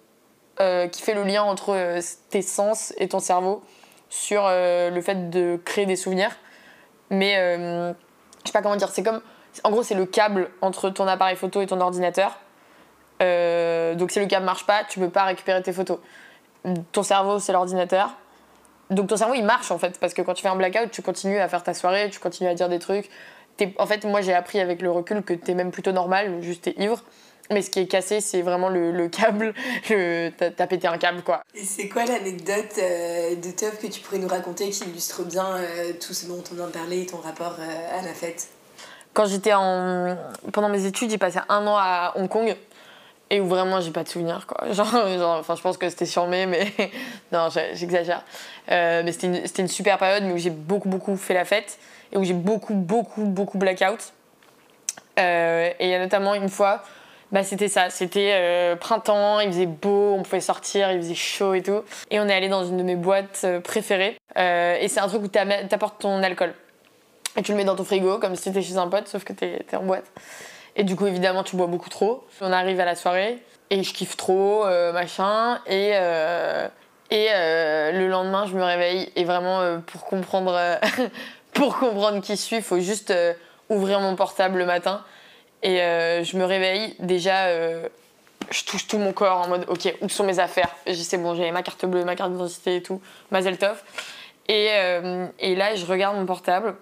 euh, 0.62 0.88
qui 0.88 1.02
fait 1.02 1.14
le 1.14 1.24
lien 1.24 1.44
entre 1.44 1.76
euh, 1.76 2.02
tes 2.30 2.42
sens 2.42 2.94
et 2.98 3.10
ton 3.10 3.20
cerveau 3.20 3.62
sur 4.10 4.44
le 4.48 5.02
fait 5.02 5.30
de 5.30 5.60
créer 5.66 5.86
des 5.86 5.96
souvenirs. 5.96 6.32
Mais 7.12 7.36
je 7.36 7.94
sais 8.46 8.54
pas 8.54 8.64
comment 8.64 8.76
dire. 8.76 8.90
C'est 8.90 9.04
comme. 9.04 9.22
En 9.64 9.70
gros, 9.70 9.84
c'est 9.84 9.94
le 9.94 10.06
câble 10.08 10.50
entre 10.62 10.90
ton 10.90 11.06
appareil 11.06 11.36
photo 11.36 11.62
et 11.62 11.68
ton 11.68 11.80
ordinateur. 11.80 12.40
donc 13.20 14.12
si 14.12 14.20
le 14.20 14.26
câble 14.26 14.46
marche 14.48 14.66
pas, 14.66 14.84
tu 14.86 15.00
peux 15.00 15.10
pas 15.10 15.26
récupérer 15.26 15.62
tes 15.62 15.74
photos 15.74 16.00
ton 16.92 17.04
cerveau, 17.04 17.40
c'est 17.40 17.54
l'ordinateur. 17.54 18.16
Donc 18.90 19.08
ton 19.08 19.18
cerveau, 19.18 19.36
il 19.36 19.44
marche 19.44 19.72
en 19.72 19.78
fait, 19.78 20.00
parce 20.00 20.14
que 20.14 20.22
quand 20.22 20.34
tu 20.34 20.42
fais 20.42 20.50
un 20.50 20.56
blackout, 20.56 20.92
tu 20.92 21.02
continues 21.02 21.40
à 21.40 21.48
faire 21.48 21.64
ta 21.64 21.74
soirée, 21.74 22.10
tu 22.10 22.20
continues 22.20 22.50
à 22.50 22.56
dire 22.56 22.70
des 22.70 22.80
trucs. 22.80 23.10
En 23.78 23.86
fait, 23.86 24.06
moi, 24.06 24.22
j'ai 24.22 24.34
appris 24.34 24.60
avec 24.60 24.82
le 24.82 24.90
recul 24.90 25.22
que 25.22 25.34
t'es 25.34 25.54
même 25.54 25.72
plutôt 25.72 25.92
normal, 25.92 26.42
juste 26.42 26.64
t'es 26.64 26.76
ivre. 26.78 27.04
Mais 27.52 27.64
ce 27.64 27.72
qui 27.72 27.80
est 27.80 27.88
cassé, 27.88 28.22
c'est 28.22 28.44
vraiment 28.44 28.70
le, 28.70 29.08
câble. 29.08 29.56
T'as 30.38 30.68
pété 30.68 30.88
un 30.88 30.98
câble, 31.00 31.24
quoi. 31.24 31.42
Et 31.56 31.64
c'est 31.64 31.90
quoi 31.90 32.06
l'anecdote 32.06 32.78
euh, 32.78 33.36
de 33.36 33.52
Teuf 33.52 33.80
que 33.80 33.88
tu 33.88 34.02
pourrais 34.02 34.20
nous 34.20 34.28
raconter 34.28 34.70
qui 34.70 34.84
illustre 34.84 35.24
bien 35.24 35.58
euh, 35.58 35.94
tout 36.00 36.14
ce 36.14 36.28
dont 36.28 36.44
on 36.52 36.56
vient 36.56 36.68
de 36.68 36.72
parler, 36.72 37.08
ton 37.08 37.18
rapport 37.18 37.56
euh, 37.60 38.00
à 38.00 38.04
la 38.04 38.14
fête? 38.14 38.50
Quand 39.14 39.26
j'étais 39.26 39.54
en... 39.54 40.16
Pendant 40.54 40.70
mes 40.70 40.86
études, 40.86 41.10
j'ai 41.10 41.18
passé 41.18 41.40
un 41.50 41.66
an 41.66 41.76
à 41.76 42.14
Hong 42.18 42.30
Kong 42.30 42.56
et 43.30 43.40
où 43.40 43.48
vraiment 43.48 43.80
j'ai 43.82 43.92
pas 43.92 44.04
de 44.04 44.10
souvenirs 44.10 44.46
quoi. 44.48 44.72
Genre, 44.72 45.38
enfin 45.40 45.56
je 45.56 45.62
pense 45.62 45.78
que 45.78 45.90
c'était 45.90 46.06
charmé 46.06 46.46
mais 46.46 46.68
non 47.32 47.50
j'exagère. 47.74 48.24
Euh, 48.72 49.02
mais 49.04 49.12
c'était 49.12 49.62
une, 49.62 49.68
super 49.68 49.98
période 49.98 50.24
mais 50.24 50.34
où 50.34 50.38
j'ai 50.38 50.50
beaucoup 50.50 50.90
beaucoup 50.90 51.16
fait 51.16 51.34
la 51.34 51.46
fête 51.46 51.78
et 52.12 52.18
où 52.18 52.24
j'ai 52.24 52.34
beaucoup 52.34 52.74
beaucoup 52.74 53.26
beaucoup 53.26 53.58
blackout. 53.58 54.14
Euh, 55.20 55.70
et 55.80 55.86
il 55.86 55.90
y 55.90 55.96
a 55.96 56.00
notamment 56.00 56.34
une 56.34 56.50
fois 56.50 56.84
bah 57.32 57.44
c'était 57.44 57.68
ça. 57.68 57.92
C'était 57.92 58.32
euh, 58.34 58.76
printemps 58.76 59.40
il 59.40 59.50
faisait 59.52 59.68
beau 59.68 60.16
on 60.18 60.24
pouvait 60.24 60.42
sortir 60.42 60.92
il 60.92 60.98
faisait 60.98 61.16
chaud 61.16 61.54
et 61.54 61.62
tout. 61.62 61.84
Et 62.10 62.20
on 62.20 62.28
est 62.28 62.34
allé 62.34 62.50
dans 62.50 62.66
une 62.66 62.78
de 62.78 62.84
mes 62.84 62.96
boîtes 62.96 63.46
préférées. 63.64 64.18
Et 64.36 64.88
c'est 64.88 65.00
un 65.00 65.08
truc 65.08 65.24
où 65.24 65.28
t'apportes 65.28 66.02
ton 66.02 66.24
alcool. 66.24 66.54
Et 67.38 67.44
tu 67.44 67.52
le 67.52 67.58
mets 67.58 67.64
dans 67.64 67.76
ton 67.76 67.84
frigo 67.84 68.18
comme 68.18 68.36
si 68.36 68.46
t'étais 68.46 68.64
chez 68.64 68.78
un 68.78 68.88
pote 68.88 69.08
sauf 69.08 69.24
que 69.24 69.34
t'es 69.34 69.64
es 69.72 69.76
en 69.76 69.84
boîte 69.84 70.06
et 70.80 70.86
du 70.86 70.96
coup, 70.96 71.08
évidemment, 71.08 71.44
tu 71.44 71.58
bois 71.58 71.68
beaucoup 71.68 71.90
trop. 71.90 72.26
On 72.40 72.54
arrive 72.54 72.80
à 72.80 72.86
la 72.86 72.96
soirée 72.96 73.38
et 73.70 73.84
je 73.84 73.94
kiffe 73.94 74.16
trop, 74.16 74.66
euh, 74.66 74.94
machin. 74.94 75.60
Et, 75.68 75.92
euh, 75.96 76.70
et 77.12 77.28
euh, 77.32 77.92
le 77.92 78.08
lendemain, 78.08 78.46
je 78.46 78.56
me 78.56 78.64
réveille 78.64 79.12
et 79.18 79.26
vraiment, 79.26 79.82
pour, 79.82 80.06
comprendre, 80.06 80.58
pour 81.54 81.78
comprendre 81.80 82.22
qui 82.22 82.32
je 82.32 82.42
suis, 82.42 82.56
il 82.56 82.62
faut 82.62 82.80
juste 82.80 83.14
ouvrir 83.68 84.00
mon 84.00 84.16
portable 84.16 84.58
le 84.58 84.66
matin. 84.66 85.04
Et 85.64 85.80
je 86.24 86.38
me 86.38 86.46
réveille, 86.46 86.96
déjà, 87.00 87.52
je 88.50 88.64
touche 88.66 88.88
tout 88.88 89.00
mon 89.00 89.12
corps 89.12 89.42
en 89.42 89.50
mode, 89.50 89.66
ok, 89.68 89.94
où 90.00 90.08
sont 90.08 90.24
mes 90.24 90.40
affaires? 90.40 90.74
C'est 90.94 91.18
bon, 91.18 91.36
j'ai 91.36 91.52
ma 91.52 91.62
carte 91.62 91.86
bleue, 91.86 92.06
ma 92.06 92.16
carte 92.16 92.32
d'identité 92.32 92.78
et 92.78 92.82
tout, 92.82 93.02
ma 93.32 93.42
Zeltov. 93.42 93.84
Et, 94.48 94.70
et 95.40 95.56
là, 95.58 95.76
je 95.76 95.86
regarde 95.86 96.16
mon 96.16 96.26
portable 96.26 96.76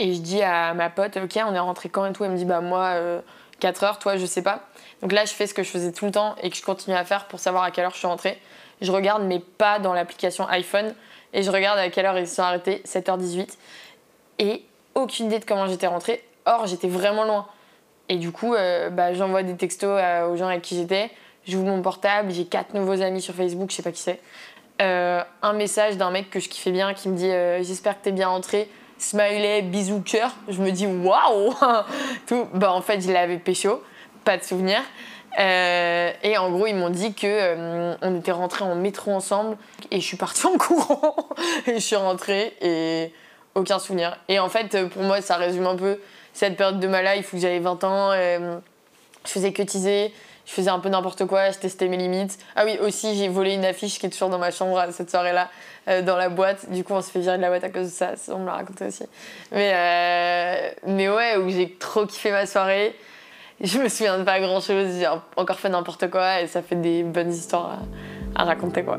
et 0.00 0.14
je 0.14 0.20
dis 0.20 0.42
à 0.42 0.72
ma 0.72 0.88
pote, 0.88 1.18
ok, 1.18 1.38
on 1.46 1.54
est 1.54 1.58
rentré 1.58 1.90
quand 1.90 2.06
et 2.06 2.12
tout. 2.14 2.24
Elle 2.24 2.30
me 2.30 2.36
dit, 2.36 2.46
bah 2.46 2.62
moi, 2.62 2.94
4 3.60 3.82
euh, 3.82 3.86
heures, 3.86 3.98
toi, 3.98 4.16
je 4.16 4.24
sais 4.24 4.40
pas. 4.40 4.62
Donc 5.02 5.12
là, 5.12 5.26
je 5.26 5.32
fais 5.34 5.46
ce 5.46 5.52
que 5.52 5.62
je 5.62 5.68
faisais 5.68 5.92
tout 5.92 6.06
le 6.06 6.10
temps 6.10 6.36
et 6.42 6.48
que 6.48 6.56
je 6.56 6.62
continue 6.62 6.96
à 6.96 7.04
faire 7.04 7.26
pour 7.26 7.38
savoir 7.38 7.64
à 7.64 7.70
quelle 7.70 7.84
heure 7.84 7.92
je 7.92 7.98
suis 7.98 8.06
rentrée. 8.06 8.40
Je 8.80 8.90
regarde, 8.90 9.22
mais 9.24 9.40
pas 9.40 9.78
dans 9.78 9.92
l'application 9.92 10.48
iPhone. 10.48 10.94
Et 11.34 11.42
je 11.42 11.50
regarde 11.50 11.78
à 11.78 11.90
quelle 11.90 12.06
heure 12.06 12.18
ils 12.18 12.26
se 12.26 12.36
sont 12.36 12.42
arrêtés, 12.42 12.82
7h18. 12.86 13.58
Et 14.38 14.64
aucune 14.94 15.26
idée 15.26 15.38
de 15.38 15.44
comment 15.44 15.66
j'étais 15.66 15.86
rentrée. 15.86 16.24
Or, 16.46 16.66
j'étais 16.66 16.88
vraiment 16.88 17.24
loin. 17.24 17.46
Et 18.08 18.16
du 18.16 18.32
coup, 18.32 18.54
euh, 18.54 18.88
bah, 18.88 19.12
j'envoie 19.12 19.42
des 19.42 19.54
textos 19.54 20.00
euh, 20.02 20.28
aux 20.28 20.36
gens 20.36 20.48
avec 20.48 20.62
qui 20.62 20.76
j'étais. 20.76 21.10
J'ouvre 21.46 21.66
mon 21.66 21.82
portable, 21.82 22.30
j'ai 22.30 22.46
quatre 22.46 22.72
nouveaux 22.72 23.02
amis 23.02 23.20
sur 23.20 23.34
Facebook, 23.34 23.70
je 23.70 23.76
sais 23.76 23.82
pas 23.82 23.92
qui 23.92 24.00
c'est. 24.00 24.20
un 24.78 25.52
message 25.52 25.98
d'un 25.98 26.10
mec 26.10 26.30
que 26.30 26.40
je 26.40 26.48
kiffais 26.48 26.72
bien 26.72 26.94
qui 26.94 27.10
me 27.10 27.16
dit 27.16 27.30
J'espère 27.66 27.98
que 27.98 28.04
t'es 28.04 28.12
bien 28.12 28.28
rentré 28.28 28.68
smiley, 29.00 29.62
bisous, 29.62 30.00
cœur. 30.00 30.34
Je 30.48 30.60
me 30.60 30.70
dis 30.70 30.86
waouh 30.86 31.54
Tout. 32.26 32.46
Bah, 32.54 32.72
en 32.72 32.82
fait, 32.82 33.00
je 33.00 33.10
l'avais 33.10 33.38
pécho, 33.38 33.82
pas 34.24 34.36
de 34.36 34.44
souvenir. 34.44 34.80
Euh, 35.38 36.12
et 36.22 36.38
en 36.38 36.50
gros, 36.50 36.66
ils 36.66 36.74
m'ont 36.74 36.90
dit 36.90 37.14
que 37.14 37.26
euh, 37.26 37.94
on 38.02 38.18
était 38.18 38.32
rentrés 38.32 38.64
en 38.64 38.74
métro 38.74 39.12
ensemble 39.12 39.56
et 39.90 40.00
je 40.00 40.04
suis 40.04 40.16
partie 40.16 40.44
en 40.46 40.58
courant 40.58 41.14
et 41.66 41.74
je 41.74 41.80
suis 41.80 41.96
rentrée 41.96 42.56
et 42.60 43.12
aucun 43.54 43.78
souvenir. 43.78 44.16
Et 44.28 44.38
en 44.38 44.48
fait, 44.48 44.88
pour 44.88 45.02
moi, 45.02 45.20
ça 45.20 45.36
résume 45.36 45.66
un 45.66 45.76
peu 45.76 45.98
cette 46.32 46.56
période 46.56 46.80
de 46.80 46.88
ma 46.88 47.14
life 47.14 47.32
où 47.32 47.38
j'avais 47.38 47.60
20 47.60 47.84
ans, 47.84 48.10
euh, 48.12 48.58
je 49.24 49.30
faisais 49.30 49.52
que 49.52 49.62
teaser, 49.62 50.12
je 50.50 50.54
faisais 50.56 50.70
un 50.70 50.80
peu 50.80 50.88
n'importe 50.88 51.26
quoi, 51.26 51.52
je 51.52 51.58
testais 51.58 51.86
mes 51.86 51.96
limites. 51.96 52.36
Ah 52.56 52.64
oui, 52.64 52.76
aussi, 52.82 53.16
j'ai 53.16 53.28
volé 53.28 53.54
une 53.54 53.64
affiche 53.64 54.00
qui 54.00 54.06
est 54.06 54.10
toujours 54.10 54.30
dans 54.30 54.38
ma 54.38 54.50
chambre 54.50 54.84
cette 54.90 55.08
soirée-là, 55.08 55.48
euh, 55.86 56.02
dans 56.02 56.16
la 56.16 56.28
boîte. 56.28 56.68
Du 56.70 56.82
coup, 56.82 56.92
on 56.92 57.02
se 57.02 57.10
fait 57.10 57.20
virer 57.20 57.36
de 57.36 57.42
la 57.42 57.50
boîte 57.50 57.62
à 57.62 57.70
cause 57.70 57.86
de 57.86 57.92
ça, 57.92 58.14
on 58.30 58.38
me 58.38 58.46
l'a 58.46 58.54
raconté 58.54 58.86
aussi. 58.86 59.04
Mais, 59.52 59.72
euh, 59.72 60.70
mais 60.88 61.08
ouais, 61.08 61.36
où 61.36 61.48
j'ai 61.50 61.76
trop 61.78 62.04
kiffé 62.04 62.32
ma 62.32 62.46
soirée. 62.46 62.96
Je 63.60 63.78
me 63.78 63.88
souviens 63.88 64.18
de 64.18 64.24
pas 64.24 64.40
grand-chose, 64.40 64.98
j'ai 64.98 65.06
encore 65.36 65.60
fait 65.60 65.68
n'importe 65.68 66.10
quoi 66.10 66.40
et 66.40 66.48
ça 66.48 66.62
fait 66.62 66.76
des 66.76 67.04
bonnes 67.04 67.30
histoires 67.30 67.78
à, 68.34 68.42
à 68.42 68.44
raconter, 68.44 68.82
quoi. 68.82 68.98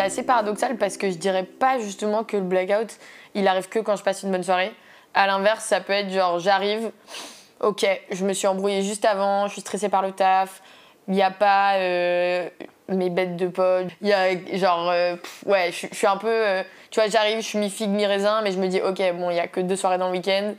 C'est 0.00 0.06
assez 0.06 0.22
paradoxal 0.22 0.76
parce 0.76 0.96
que 0.96 1.10
je 1.10 1.16
dirais 1.16 1.44
pas 1.44 1.78
justement 1.78 2.24
que 2.24 2.36
le 2.36 2.42
blackout, 2.42 2.96
il 3.34 3.46
arrive 3.46 3.68
que 3.68 3.80
quand 3.80 3.96
je 3.96 4.02
passe 4.02 4.22
une 4.22 4.30
bonne 4.30 4.42
soirée. 4.42 4.72
À 5.12 5.26
l'inverse, 5.26 5.64
ça 5.64 5.80
peut 5.80 5.92
être 5.92 6.10
genre 6.10 6.38
j'arrive, 6.38 6.90
ok, 7.60 7.86
je 8.10 8.24
me 8.24 8.32
suis 8.32 8.46
embrouillée 8.46 8.82
juste 8.82 9.04
avant, 9.04 9.46
je 9.46 9.52
suis 9.52 9.60
stressée 9.60 9.88
par 9.90 10.00
le 10.02 10.12
taf, 10.12 10.62
il 11.08 11.14
n'y 11.14 11.22
a 11.22 11.30
pas 11.30 11.74
euh, 11.74 12.48
mes 12.88 13.10
bêtes 13.10 13.36
de 13.36 13.48
potes, 13.48 13.88
il 14.00 14.08
y 14.08 14.12
a 14.12 14.28
genre, 14.56 14.88
euh, 14.90 15.16
ouais, 15.44 15.70
je 15.70 15.94
suis 15.94 16.06
un 16.06 16.16
peu, 16.16 16.28
euh, 16.28 16.62
tu 16.90 17.00
vois, 17.00 17.10
j'arrive, 17.10 17.38
je 17.38 17.46
suis 17.46 17.58
mi-figue, 17.58 17.90
mi-raisin, 17.90 18.40
mais 18.42 18.52
je 18.52 18.58
me 18.58 18.68
dis, 18.68 18.80
ok, 18.80 19.02
bon, 19.14 19.30
il 19.30 19.34
n'y 19.34 19.40
a 19.40 19.48
que 19.48 19.60
deux 19.60 19.76
soirées 19.76 19.98
dans 19.98 20.06
le 20.06 20.12
week-end. 20.12 20.54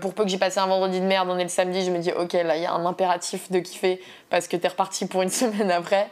pour 0.00 0.14
peu 0.14 0.22
que 0.22 0.30
j'ai 0.30 0.38
passé 0.38 0.60
un 0.60 0.66
vendredi 0.66 1.00
de 1.00 1.06
merde, 1.06 1.28
on 1.30 1.36
est 1.38 1.42
le 1.42 1.48
samedi, 1.48 1.84
je 1.84 1.90
me 1.90 1.98
dis, 1.98 2.12
ok, 2.12 2.32
là, 2.32 2.56
il 2.56 2.62
y 2.62 2.66
a 2.66 2.72
un 2.72 2.86
impératif 2.86 3.50
de 3.50 3.58
kiffer 3.58 4.00
parce 4.30 4.48
que 4.48 4.56
t'es 4.56 4.68
reparti 4.68 5.06
pour 5.06 5.20
une 5.22 5.28
semaine 5.30 5.70
après. 5.70 6.08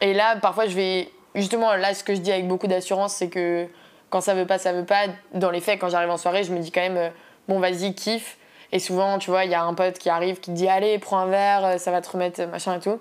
Et 0.00 0.14
là, 0.14 0.36
parfois, 0.36 0.66
je 0.66 0.76
vais. 0.76 1.10
Justement, 1.36 1.74
là, 1.74 1.92
ce 1.92 2.02
que 2.02 2.14
je 2.14 2.20
dis 2.20 2.32
avec 2.32 2.48
beaucoup 2.48 2.66
d'assurance, 2.66 3.12
c'est 3.12 3.28
que 3.28 3.68
quand 4.08 4.22
ça 4.22 4.34
veut 4.34 4.46
pas, 4.46 4.58
ça 4.58 4.72
veut 4.72 4.86
pas. 4.86 5.04
Dans 5.34 5.50
les 5.50 5.60
faits, 5.60 5.78
quand 5.78 5.90
j'arrive 5.90 6.10
en 6.10 6.16
soirée, 6.16 6.42
je 6.44 6.52
me 6.52 6.58
dis 6.60 6.72
quand 6.72 6.80
même, 6.80 7.12
bon, 7.46 7.60
vas-y, 7.60 7.94
kiffe. 7.94 8.38
Et 8.72 8.78
souvent, 8.78 9.18
tu 9.18 9.30
vois, 9.30 9.44
il 9.44 9.50
y 9.50 9.54
a 9.54 9.62
un 9.62 9.74
pote 9.74 9.98
qui 9.98 10.08
arrive 10.08 10.40
qui 10.40 10.50
dit 10.50 10.66
Allez, 10.66 10.98
prends 10.98 11.18
un 11.18 11.26
verre, 11.26 11.64
euh, 11.64 11.78
ça 11.78 11.90
va 11.90 12.00
te 12.00 12.10
remettre 12.10 12.42
machin 12.46 12.76
et 12.76 12.80
tout. 12.80 12.98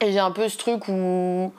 Et 0.00 0.12
j'ai 0.12 0.18
un 0.18 0.30
peu 0.30 0.48
ce 0.48 0.58
truc 0.58 0.88
où. 0.88 1.52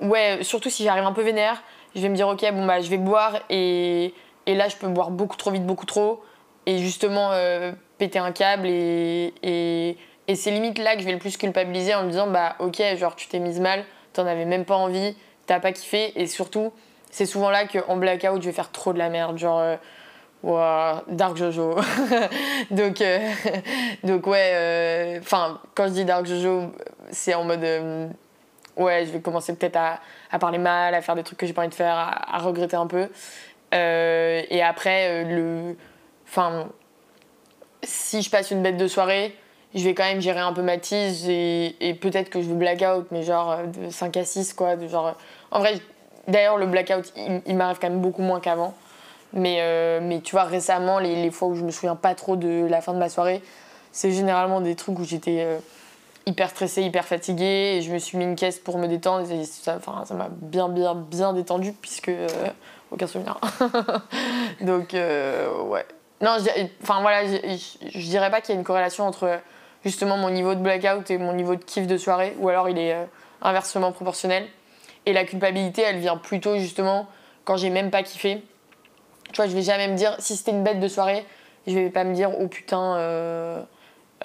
Ouais, 0.00 0.38
surtout 0.42 0.70
si 0.70 0.82
j'arrive 0.82 1.04
un 1.04 1.12
peu 1.12 1.22
vénère, 1.22 1.62
je 1.94 2.00
vais 2.00 2.08
me 2.08 2.16
dire 2.16 2.26
Ok, 2.26 2.40
bon, 2.52 2.66
bah, 2.66 2.80
je 2.80 2.88
vais 2.88 2.96
boire 2.96 3.38
et, 3.50 4.14
là, 4.46 4.68
je 4.68 4.76
peux 4.76 4.88
boire 4.88 5.10
beaucoup 5.10 5.36
trop 5.36 5.50
vite, 5.50 5.66
beaucoup 5.66 5.86
trop. 5.86 6.24
Et 6.66 6.78
justement, 6.78 7.30
euh, 7.32 7.72
péter 7.98 8.18
un 8.18 8.32
câble 8.32 8.66
et, 8.66 9.34
et, 9.42 9.96
et 10.26 10.34
c'est 10.36 10.50
limite 10.50 10.78
là 10.78 10.94
que 10.94 11.00
je 11.00 11.06
vais 11.06 11.12
le 11.12 11.18
plus 11.18 11.36
culpabiliser 11.36 11.94
en 11.94 12.04
me 12.04 12.10
disant 12.10 12.26
Bah, 12.26 12.56
ok, 12.60 12.82
genre, 12.96 13.14
tu 13.14 13.28
t'es 13.28 13.38
mise 13.38 13.60
mal, 13.60 13.84
t'en 14.12 14.26
avais 14.26 14.44
même 14.44 14.64
pas 14.64 14.76
envie, 14.76 15.16
t'as 15.46 15.60
pas 15.60 15.72
kiffé. 15.72 16.12
Et 16.20 16.26
surtout, 16.26 16.72
c'est 17.10 17.26
souvent 17.26 17.50
là 17.50 17.66
qu'en 17.66 17.96
blackout, 17.96 18.40
je 18.40 18.46
vais 18.46 18.52
faire 18.52 18.70
trop 18.70 18.92
de 18.92 18.98
la 18.98 19.08
merde. 19.08 19.38
Genre. 19.38 19.58
Euh, 19.58 19.76
Wow, 20.42 21.02
Dark 21.08 21.36
Jojo. 21.36 21.76
donc, 22.70 23.00
euh, 23.02 23.30
donc 24.04 24.26
ouais, 24.26 24.52
euh, 24.54 25.18
enfin, 25.20 25.60
quand 25.74 25.86
je 25.88 25.92
dis 25.92 26.04
Dark 26.04 26.24
Jojo, 26.24 26.72
c'est 27.10 27.34
en 27.34 27.44
mode. 27.44 27.62
Euh, 27.62 28.08
ouais, 28.76 29.04
je 29.04 29.10
vais 29.10 29.20
commencer 29.20 29.54
peut-être 29.54 29.76
à, 29.76 30.00
à, 30.30 30.38
parler 30.38 30.56
mal, 30.56 30.94
à 30.94 31.02
faire 31.02 31.14
des 31.14 31.22
trucs 31.24 31.38
que 31.38 31.46
j'ai 31.46 31.52
pas 31.52 31.60
envie 31.60 31.68
de 31.68 31.74
faire, 31.74 31.94
à, 31.94 32.38
regretter 32.38 32.76
un 32.76 32.86
peu. 32.86 33.08
et 33.72 34.62
après, 34.62 35.24
le. 35.24 35.76
Enfin, 36.26 36.68
si 37.82 38.22
je 38.22 38.30
passe 38.30 38.50
une 38.50 38.62
bête 38.62 38.78
de 38.78 38.88
soirée, 38.88 39.36
je 39.74 39.84
vais 39.84 39.94
quand 39.94 40.04
même 40.04 40.20
gérer 40.20 40.40
un 40.40 40.52
peu 40.52 40.62
ma 40.62 40.78
tise 40.78 41.28
et, 41.28 41.98
peut-être 42.00 42.30
que 42.30 42.42
je 42.42 42.48
vais 42.48 42.54
blackout, 42.54 43.06
mais 43.10 43.22
genre 43.22 43.58
de 43.66 43.90
5 43.90 44.16
à 44.16 44.24
6, 44.24 44.54
quoi. 44.54 44.76
De 44.76 44.88
genre, 44.88 45.16
en 45.50 45.60
vrai, 45.60 45.80
d'ailleurs, 46.26 46.56
le 46.56 46.66
blackout, 46.66 47.12
il, 47.16 47.40
il 47.46 47.56
m'arrive 47.56 47.78
quand 47.80 47.90
même 47.90 48.00
beaucoup 48.00 48.22
moins 48.22 48.40
qu'avant. 48.40 48.74
Mais, 49.32 49.58
euh, 49.60 50.00
mais 50.02 50.20
tu 50.20 50.32
vois, 50.32 50.44
récemment, 50.44 50.98
les, 50.98 51.22
les, 51.22 51.30
fois 51.30 51.48
où 51.48 51.54
je 51.54 51.62
me 51.62 51.70
souviens 51.70 51.96
pas 51.96 52.14
trop 52.14 52.36
de 52.36 52.66
la 52.68 52.80
fin 52.80 52.92
de 52.92 52.98
ma 52.98 53.08
soirée, 53.08 53.42
c'est 53.92 54.10
généralement 54.10 54.60
des 54.60 54.74
trucs 54.74 54.98
où 54.98 55.04
j'étais 55.04 55.42
euh, 55.42 55.58
hyper 56.26 56.50
stressée, 56.50 56.82
hyper 56.82 57.04
fatiguée, 57.04 57.76
et 57.76 57.82
je 57.82 57.92
me 57.92 57.98
suis 57.98 58.18
mis 58.18 58.24
une 58.24 58.34
caisse 58.34 58.58
pour 58.58 58.78
me 58.78 58.88
détendre, 58.88 59.30
et 59.30 59.44
ça 59.44 59.78
m'a 60.12 60.28
bien, 60.30 60.68
bien, 60.68 60.94
bien 60.94 61.32
détendu, 61.32 61.72
puisque 61.72 62.08
euh, 62.08 62.26
aucun 62.90 63.06
souvenir. 63.06 63.38
Donc, 64.60 64.94
ouais. 64.94 65.86
Non, 66.22 66.36
enfin 66.82 67.00
voilà, 67.00 67.24
je 67.24 67.98
dirais 67.98 68.30
pas 68.30 68.40
qu'il 68.40 68.54
y 68.54 68.56
a 68.56 68.60
une 68.60 68.66
corrélation 68.66 69.06
entre 69.06 69.40
justement 69.84 70.16
mon 70.16 70.30
niveau 70.30 70.54
de 70.54 70.60
blackout 70.60 71.10
et 71.10 71.18
mon 71.18 71.32
niveau 71.32 71.56
de 71.56 71.64
kiff 71.64 71.86
de 71.86 71.96
soirée, 71.96 72.34
ou 72.38 72.48
alors 72.48 72.68
il 72.68 72.78
est 72.78 72.96
inversement 73.42 73.92
proportionnel. 73.92 74.46
Et 75.06 75.12
la 75.12 75.24
culpabilité, 75.24 75.82
elle 75.82 75.98
vient 75.98 76.16
plutôt 76.16 76.58
justement 76.58 77.06
quand 77.44 77.56
j'ai 77.56 77.70
même 77.70 77.90
pas 77.90 78.02
kiffé 78.02 78.42
tu 79.32 79.36
vois, 79.36 79.46
je 79.46 79.54
vais 79.54 79.62
jamais 79.62 79.88
me 79.88 79.94
dire, 79.94 80.16
si 80.18 80.36
c'était 80.36 80.50
une 80.50 80.64
bête 80.64 80.80
de 80.80 80.88
soirée, 80.88 81.24
je 81.66 81.74
vais 81.74 81.90
pas 81.90 82.04
me 82.04 82.14
dire, 82.14 82.30
oh 82.38 82.48
putain, 82.48 82.96
euh, 82.96 83.62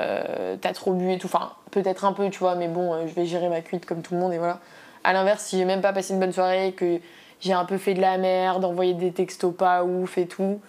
euh, 0.02 0.58
t'as 0.60 0.74
trop 0.74 0.94
bu 0.94 1.12
et 1.12 1.18
tout. 1.18 1.28
Enfin, 1.28 1.52
peut-être 1.72 2.06
un 2.06 2.14
peu, 2.14 2.30
tu 2.30 2.40
vois, 2.40 2.56
mais 2.56 2.68
bon, 2.68 2.94
euh, 2.94 3.08
je 3.08 3.14
vais 3.14 3.26
gérer 3.26 3.50
ma 3.50 3.62
cuite 3.62 3.86
comme 3.86 4.02
tout 4.02 4.14
le 4.14 4.20
monde 4.20 4.34
et 4.34 4.38
voilà. 4.38 4.60
À 5.04 5.14
l'inverse, 5.14 5.44
si 5.44 5.58
j'ai 5.58 5.66
même 5.66 5.82
pas 5.82 5.94
passé 5.94 6.14
une 6.14 6.20
bonne 6.20 6.32
soirée, 6.32 6.74
que 6.76 7.00
j'ai 7.40 7.54
un 7.54 7.66
peu 7.66 7.78
fait 7.78 7.94
de 7.94 8.02
la 8.02 8.18
merde, 8.18 8.66
envoyé 8.66 8.94
des 8.94 9.12
textos 9.12 9.54
pas 9.56 9.84
ouf 9.84 10.18
et 10.18 10.28
tout, 10.28 10.60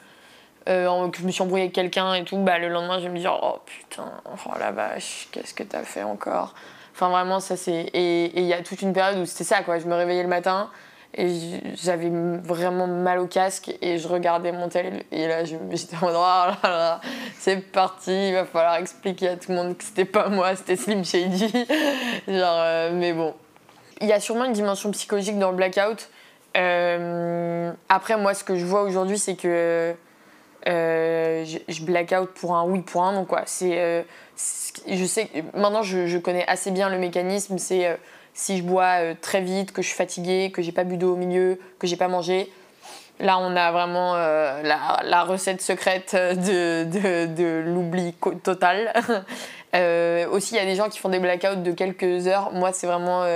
que 0.66 1.18
je 1.18 1.26
me 1.26 1.30
suis 1.30 1.42
embrouillée 1.42 1.64
avec 1.64 1.74
quelqu'un 1.74 2.14
et 2.14 2.24
tout, 2.24 2.38
bah 2.38 2.58
le 2.58 2.68
lendemain, 2.68 2.98
je 2.98 3.04
vais 3.04 3.10
me 3.10 3.18
dire, 3.18 3.38
oh 3.42 3.60
putain, 3.64 4.10
oh 4.26 4.50
la 4.58 4.72
vache, 4.72 5.28
qu'est-ce 5.32 5.54
que 5.54 5.62
t'as 5.62 5.84
fait 5.84 6.02
encore? 6.02 6.54
Enfin, 6.92 7.08
vraiment, 7.08 7.40
ça 7.40 7.56
c'est. 7.56 7.90
Et 7.92 8.38
il 8.38 8.46
y 8.46 8.52
a 8.52 8.62
toute 8.62 8.82
une 8.82 8.92
période 8.92 9.18
où 9.18 9.26
c'était 9.26 9.44
ça, 9.44 9.62
quoi. 9.62 9.78
Je 9.78 9.86
me 9.86 9.94
réveillais 9.94 10.22
le 10.22 10.28
matin 10.28 10.70
et 11.14 11.28
j'avais 11.74 12.10
vraiment 12.10 12.86
mal 12.86 13.18
au 13.18 13.26
casque 13.26 13.72
et 13.80 13.98
je 13.98 14.06
regardais 14.06 14.52
mon 14.52 14.68
tel 14.68 15.04
et 15.10 15.26
là 15.26 15.44
j'étais 15.44 15.96
en 15.96 16.00
mode 16.06 16.14
oh 16.14 16.20
là 16.20 16.58
là, 16.62 17.00
c'est 17.38 17.56
parti, 17.72 18.28
il 18.28 18.34
va 18.34 18.44
falloir 18.44 18.76
expliquer 18.76 19.28
à 19.28 19.36
tout 19.36 19.50
le 19.50 19.56
monde 19.56 19.76
que 19.78 19.84
c'était 19.84 20.04
pas 20.04 20.28
moi, 20.28 20.54
c'était 20.56 20.76
Slim 20.76 21.04
Shady. 21.04 21.48
Genre, 22.28 22.58
euh, 22.58 22.90
mais 22.92 23.12
bon. 23.12 23.34
Il 24.02 24.08
y 24.08 24.12
a 24.12 24.20
sûrement 24.20 24.44
une 24.44 24.52
dimension 24.52 24.90
psychologique 24.90 25.38
dans 25.38 25.50
le 25.50 25.56
blackout. 25.56 26.10
Euh, 26.56 27.72
après, 27.88 28.18
moi, 28.18 28.34
ce 28.34 28.44
que 28.44 28.56
je 28.56 28.64
vois 28.66 28.82
aujourd'hui, 28.82 29.18
c'est 29.18 29.36
que 29.36 29.94
euh, 30.66 31.44
je, 31.68 31.82
blackout 31.82 32.30
pour 32.34 32.56
un 32.56 32.64
oui, 32.64 32.80
pour 32.80 33.04
un 33.04 33.12
non, 33.12 33.24
quoi. 33.24 33.42
C'est, 33.46 34.04
je 34.88 35.04
sais, 35.04 35.30
maintenant, 35.54 35.82
je, 35.82 36.06
je, 36.06 36.18
connais 36.18 36.46
assez 36.46 36.70
bien 36.70 36.88
le 36.88 36.98
mécanisme. 36.98 37.58
C'est 37.58 37.96
si 38.36 38.58
je 38.58 38.62
bois 38.62 39.00
euh, 39.00 39.14
très 39.20 39.40
vite, 39.40 39.72
que 39.72 39.82
je 39.82 39.88
suis 39.88 39.96
fatiguée, 39.96 40.52
que 40.52 40.60
j'ai 40.60 40.70
pas 40.70 40.84
bu 40.84 40.98
d'eau 40.98 41.14
au 41.14 41.16
milieu, 41.16 41.58
que 41.78 41.86
j'ai 41.86 41.96
pas 41.96 42.06
mangé, 42.06 42.52
là 43.18 43.38
on 43.38 43.56
a 43.56 43.72
vraiment 43.72 44.14
euh, 44.14 44.62
la, 44.62 45.24
recette 45.24 45.62
secrète 45.62 46.14
de, 46.14 47.62
l'oubli 47.66 48.14
total. 48.44 48.92
Euh, 49.74 50.26
aussi, 50.30 50.54
il 50.54 50.58
y 50.58 50.60
a 50.60 50.64
des 50.64 50.76
gens 50.76 50.88
qui 50.88 50.98
font 50.98 51.10
des 51.10 51.18
blackouts 51.18 51.56
de 51.56 51.72
quelques 51.72 52.28
heures. 52.28 52.50
Moi, 52.52 52.72
c'est 52.72 52.86
vraiment 52.86 53.26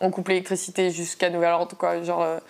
on 0.00 0.10
coupe 0.10 0.26
l'électricité 0.26 0.90
jusqu'à 0.90 1.30
nouvel 1.30 1.52
ordre, 1.52 1.76
quoi. 1.76 2.02
Genre, 2.02 2.40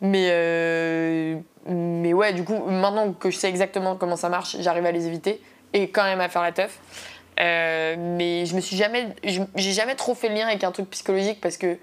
mais, 0.00 1.36
mais 1.66 2.12
ouais, 2.12 2.32
du 2.32 2.44
coup, 2.44 2.58
maintenant 2.66 3.12
que 3.12 3.30
je 3.30 3.36
sais 3.36 3.48
exactement 3.48 3.96
comment 3.96 4.16
ça 4.16 4.28
marche, 4.28 4.56
j'arrive 4.60 4.86
à 4.86 4.92
les 4.92 5.06
éviter 5.06 5.40
et 5.72 5.90
quand 5.90 6.04
même 6.04 6.20
à 6.20 6.28
faire 6.28 6.42
la 6.42 6.52
teuf. 6.52 6.78
Euh, 7.38 7.96
mais 7.98 8.46
je 8.46 8.56
me 8.56 8.60
suis 8.60 8.76
jamais, 8.76 9.08
j'ai 9.22 9.72
jamais 9.72 9.94
trop 9.94 10.14
fait 10.14 10.28
le 10.28 10.36
lien 10.36 10.46
avec 10.46 10.64
un 10.64 10.72
truc 10.72 10.88
psychologique 10.90 11.40
parce 11.40 11.58
que 11.58 11.76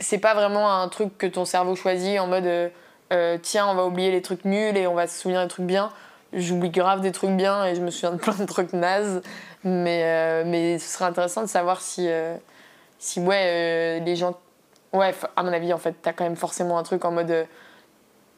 c'est 0.00 0.18
pas 0.18 0.34
vraiment 0.34 0.70
un 0.70 0.88
truc 0.88 1.16
que 1.16 1.26
ton 1.26 1.44
cerveau 1.44 1.74
choisit 1.76 2.18
en 2.20 2.26
mode 2.26 2.46
euh, 2.46 2.68
euh, 3.12 3.38
tiens 3.40 3.66
on 3.68 3.74
va 3.74 3.86
oublier 3.86 4.10
les 4.10 4.22
trucs 4.22 4.44
nuls 4.44 4.76
et 4.76 4.86
on 4.86 4.94
va 4.94 5.06
se 5.06 5.18
souvenir 5.18 5.42
des 5.42 5.48
trucs 5.48 5.66
bien. 5.66 5.90
J'oublie 6.32 6.70
grave 6.70 7.00
des 7.00 7.10
trucs 7.10 7.30
bien 7.30 7.64
et 7.64 7.74
je 7.74 7.80
me 7.80 7.90
souviens 7.90 8.12
de 8.12 8.18
plein 8.18 8.34
de 8.34 8.44
trucs 8.44 8.72
nazes. 8.72 9.22
Mais, 9.64 10.44
mais 10.44 10.78
ce 10.78 10.88
serait 10.88 11.06
intéressant 11.06 11.42
de 11.42 11.48
savoir 11.48 11.82
si, 11.82 12.08
si 12.98 13.20
ouais, 13.20 14.00
les 14.00 14.16
gens. 14.16 14.38
Ouais, 14.92 15.14
à 15.36 15.42
mon 15.42 15.52
avis, 15.52 15.72
en 15.72 15.78
fait, 15.78 15.94
t'as 16.02 16.12
quand 16.12 16.24
même 16.24 16.36
forcément 16.36 16.78
un 16.78 16.82
truc 16.82 17.04
en 17.04 17.12
mode 17.12 17.46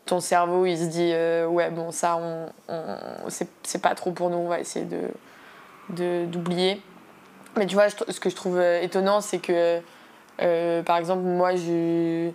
ton 0.05 0.19
cerveau 0.19 0.67
il 0.67 0.77
se 0.77 0.87
dit 0.87 1.13
ouais 1.55 1.71
bon 1.71 1.93
ça 1.93 2.17
on, 2.17 2.49
c'est 3.29 3.81
pas 3.81 3.95
trop 3.95 4.11
pour 4.11 4.31
nous 4.31 4.37
on 4.37 4.49
va 4.49 4.59
essayer 4.59 4.85
de 4.85 6.27
d'oublier. 6.27 6.83
Mais 7.57 7.67
tu 7.67 7.75
vois, 7.75 7.89
ce 7.91 8.21
que 8.21 8.31
je 8.31 8.35
trouve 8.37 8.59
euh, 8.59 8.81
étonnant, 8.81 9.21
c'est 9.21 9.39
que, 9.39 9.81
euh, 10.41 10.83
par 10.83 10.97
exemple, 10.97 11.23
moi, 11.23 11.55
je. 11.55 12.31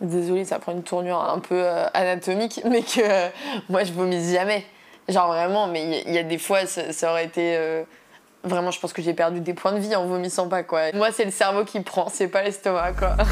Désolée, 0.00 0.44
ça 0.44 0.58
prend 0.58 0.72
une 0.72 0.82
tournure 0.82 1.22
un 1.22 1.38
peu 1.38 1.54
euh, 1.54 1.86
anatomique, 1.94 2.60
mais 2.68 2.82
que 2.82 3.28
moi, 3.68 3.84
je 3.84 3.92
vomis 3.92 4.32
jamais. 4.32 4.64
Genre 5.08 5.28
vraiment, 5.28 5.66
mais 5.66 6.02
il 6.06 6.12
y, 6.12 6.18
a 6.18 6.22
des 6.22 6.38
fois, 6.38 6.66
ça, 6.66 7.10
aurait 7.10 7.24
été. 7.26 7.84
Vraiment, 8.44 8.70
je 8.70 8.80
pense 8.80 8.92
que 8.92 9.02
j'ai 9.02 9.14
perdu 9.14 9.40
des 9.40 9.54
points 9.54 9.72
de 9.72 9.78
vie 9.78 9.94
en 9.94 10.06
vomissant 10.06 10.48
pas, 10.48 10.62
quoi. 10.64 10.92
Moi, 10.94 11.12
c'est 11.12 11.24
le 11.24 11.30
cerveau 11.30 11.64
qui 11.64 11.80
prend, 11.80 12.08
c'est 12.08 12.28
pas 12.28 12.42
l'estomac, 12.42 12.92
quoi. 12.94 13.16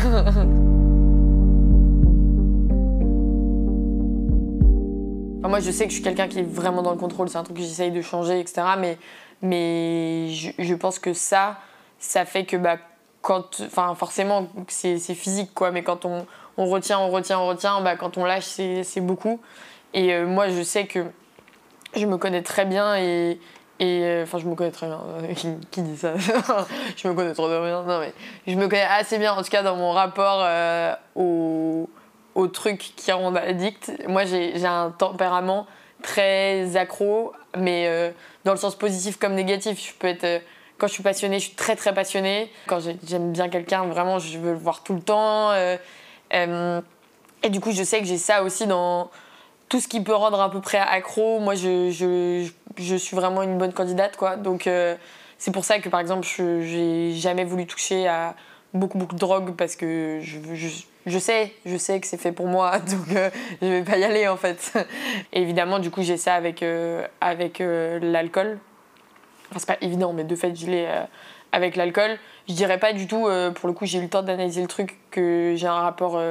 moi, 5.48 5.60
je 5.60 5.70
sais 5.70 5.84
que 5.84 5.90
je 5.90 5.94
suis 5.94 6.02
quelqu'un 6.04 6.28
qui 6.28 6.38
est 6.38 6.48
vraiment 6.48 6.82
dans 6.82 6.92
le 6.92 6.96
contrôle, 6.96 7.28
c'est 7.28 7.38
un 7.38 7.42
truc 7.42 7.56
que 7.56 7.62
j'essaye 7.62 7.90
de 7.90 8.02
changer, 8.02 8.38
etc. 8.38 8.62
Mais 8.78 8.98
mais 9.42 10.28
je, 10.30 10.74
pense 10.74 10.98
que 10.98 11.14
ça, 11.14 11.58
ça 11.98 12.24
fait 12.24 12.44
que 12.44 12.56
bah, 12.56 12.76
quand. 13.22 13.62
Enfin, 13.64 13.94
forcément, 13.94 14.48
c'est 14.68 14.98
physique, 14.98 15.52
quoi, 15.54 15.70
mais 15.70 15.82
quand 15.82 16.04
on, 16.04 16.26
on, 16.56 16.66
retient, 16.66 16.98
on 16.98 17.10
retient, 17.10 17.40
on 17.40 17.46
retient, 17.48 17.80
bah, 17.80 17.96
quand 17.96 18.18
on 18.18 18.24
lâche, 18.24 18.44
c'est 18.44 19.00
beaucoup. 19.00 19.40
Et 19.94 20.12
euh, 20.12 20.26
moi, 20.26 20.48
je 20.48 20.62
sais 20.62 20.86
que 20.86 21.04
je 21.96 22.06
me 22.06 22.16
connais 22.16 22.42
très 22.42 22.64
bien 22.64 22.96
et. 22.96 23.38
Et 23.80 24.02
euh, 24.04 24.24
enfin, 24.24 24.36
je 24.38 24.44
me 24.44 24.54
connais 24.54 24.70
très 24.70 24.86
bien. 24.86 25.00
qui, 25.70 25.80
dit 25.80 25.96
ça? 25.96 26.12
Je 26.96 27.08
me 27.08 27.14
connais 27.14 27.32
trop 27.32 27.48
bien. 27.48 27.82
Non, 27.82 27.98
mais 27.98 28.12
je 28.46 28.54
me 28.54 28.68
connais 28.68 28.82
assez 28.82 29.16
bien, 29.18 29.32
en 29.32 29.42
tout 29.42 29.48
cas, 29.48 29.62
dans 29.62 29.74
mon 29.74 29.92
rapport 29.92 30.42
euh, 30.42 30.94
au, 31.14 31.88
au 32.34 32.46
truc 32.46 32.92
qui 32.94 33.10
rend 33.10 33.34
addict. 33.34 33.90
Moi, 34.06 34.26
j'ai 34.26 34.66
un 34.66 34.90
tempérament 34.90 35.66
très 36.02 36.76
accro, 36.76 37.32
mais 37.56 37.86
euh, 37.88 38.10
dans 38.44 38.52
le 38.52 38.58
sens 38.58 38.76
positif 38.76 39.18
comme 39.18 39.34
négatif. 39.34 39.82
Je 39.82 39.94
peux 39.94 40.08
être, 40.08 40.24
euh, 40.24 40.38
quand 40.76 40.86
je 40.86 40.92
suis 40.92 41.02
passionnée, 41.02 41.38
je 41.38 41.46
suis 41.46 41.56
très 41.56 41.74
très 41.74 41.94
passionnée. 41.94 42.52
Quand 42.66 42.80
j'aime 42.80 43.32
bien 43.32 43.48
quelqu'un, 43.48 43.86
vraiment, 43.86 44.18
je 44.18 44.38
veux 44.38 44.52
le 44.52 44.58
voir 44.58 44.82
tout 44.82 44.94
le 44.94 45.00
temps. 45.00 45.54
Et 47.42 47.48
du 47.48 47.60
coup, 47.60 47.72
je 47.72 47.82
sais 47.82 48.00
que 48.00 48.06
j'ai 48.06 48.18
ça 48.18 48.42
aussi 48.42 48.66
dans 48.66 49.10
tout 49.70 49.80
ce 49.80 49.88
qui 49.88 50.02
peut 50.02 50.14
rendre 50.14 50.38
à 50.38 50.50
peu 50.50 50.60
près 50.60 50.78
accro. 50.78 51.38
Moi, 51.38 51.54
je, 51.54 51.90
je 51.90 52.50
suis 52.78 53.16
vraiment 53.16 53.42
une 53.42 53.58
bonne 53.58 53.72
candidate, 53.72 54.16
quoi. 54.16 54.36
Donc, 54.36 54.68
c'est 55.38 55.52
pour 55.52 55.64
ça 55.64 55.78
que, 55.78 55.88
par 55.88 56.00
exemple, 56.00 56.26
je 56.26 56.60
j'ai 56.62 57.12
jamais 57.12 57.44
voulu 57.44 57.66
toucher 57.66 58.06
à 58.06 58.34
beaucoup, 58.74 58.98
beaucoup 58.98 59.14
de 59.14 59.20
drogue 59.20 59.54
parce 59.56 59.76
que 59.76 60.20
je, 60.22 60.38
je, 60.54 60.68
je 61.06 61.18
sais, 61.18 61.52
je 61.64 61.76
sais 61.76 62.00
que 62.00 62.06
c'est 62.06 62.16
fait 62.16 62.32
pour 62.32 62.46
moi, 62.46 62.78
donc 62.78 63.14
euh, 63.14 63.30
je 63.62 63.66
vais 63.66 63.82
pas 63.82 63.98
y 63.98 64.04
aller 64.04 64.28
en 64.28 64.36
fait. 64.36 64.72
évidemment, 65.32 65.78
du 65.78 65.90
coup, 65.90 66.02
j'ai 66.02 66.16
ça 66.16 66.34
avec, 66.34 66.62
euh, 66.62 67.06
avec 67.20 67.60
euh, 67.60 67.98
l'alcool. 68.00 68.58
Enfin, 69.50 69.58
c'est 69.58 69.68
pas 69.68 69.78
évident, 69.80 70.12
mais 70.12 70.24
de 70.24 70.36
fait, 70.36 70.54
je 70.54 70.66
l'ai 70.66 70.88
avec 71.50 71.74
l'alcool. 71.74 72.18
Je 72.48 72.54
dirais 72.54 72.78
pas 72.78 72.92
du 72.92 73.08
tout, 73.08 73.28
pour 73.56 73.68
le 73.68 73.72
coup, 73.72 73.84
j'ai 73.84 73.98
eu 73.98 74.02
le 74.02 74.08
temps 74.08 74.22
d'analyser 74.22 74.62
le 74.62 74.68
truc, 74.68 74.96
que 75.10 75.54
j'ai 75.56 75.66
un 75.66 75.80
rapport 75.80 76.22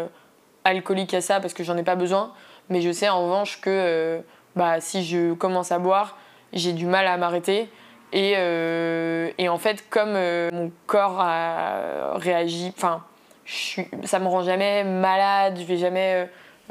alcoolique 0.64 1.14
à 1.14 1.20
ça 1.20 1.42
parce 1.42 1.54
que 1.54 1.62
j'en 1.66 1.76
ai 1.76 1.84
pas 1.84 1.96
besoin. 1.96 2.32
Mais 2.70 2.80
je 2.80 2.94
sais 2.94 3.10
en 3.10 3.26
revanche 3.26 3.60
que 3.60 4.22
bah, 4.56 4.80
si 4.80 5.04
je 5.04 5.34
commence 5.34 5.74
à 5.74 5.80
boire, 5.80 6.18
j'ai 6.54 6.74
du 6.74 6.86
mal 6.86 7.08
à 7.08 7.18
m'arrêter. 7.18 7.70
Et, 8.12 8.32
et, 9.38 9.50
en 9.50 9.58
fait, 9.60 9.88
comme 9.90 10.14
mon 10.14 10.72
corps 10.88 11.20
a 11.20 12.18
réagi, 12.18 12.74
enfin, 12.76 13.04
ça 14.06 14.20
me 14.20 14.28
rend 14.28 14.44
jamais 14.44 14.84
malade, 14.84 15.58
je 15.60 15.64
vais 15.64 15.78
jamais, 15.78 16.14
euh, 16.14 16.26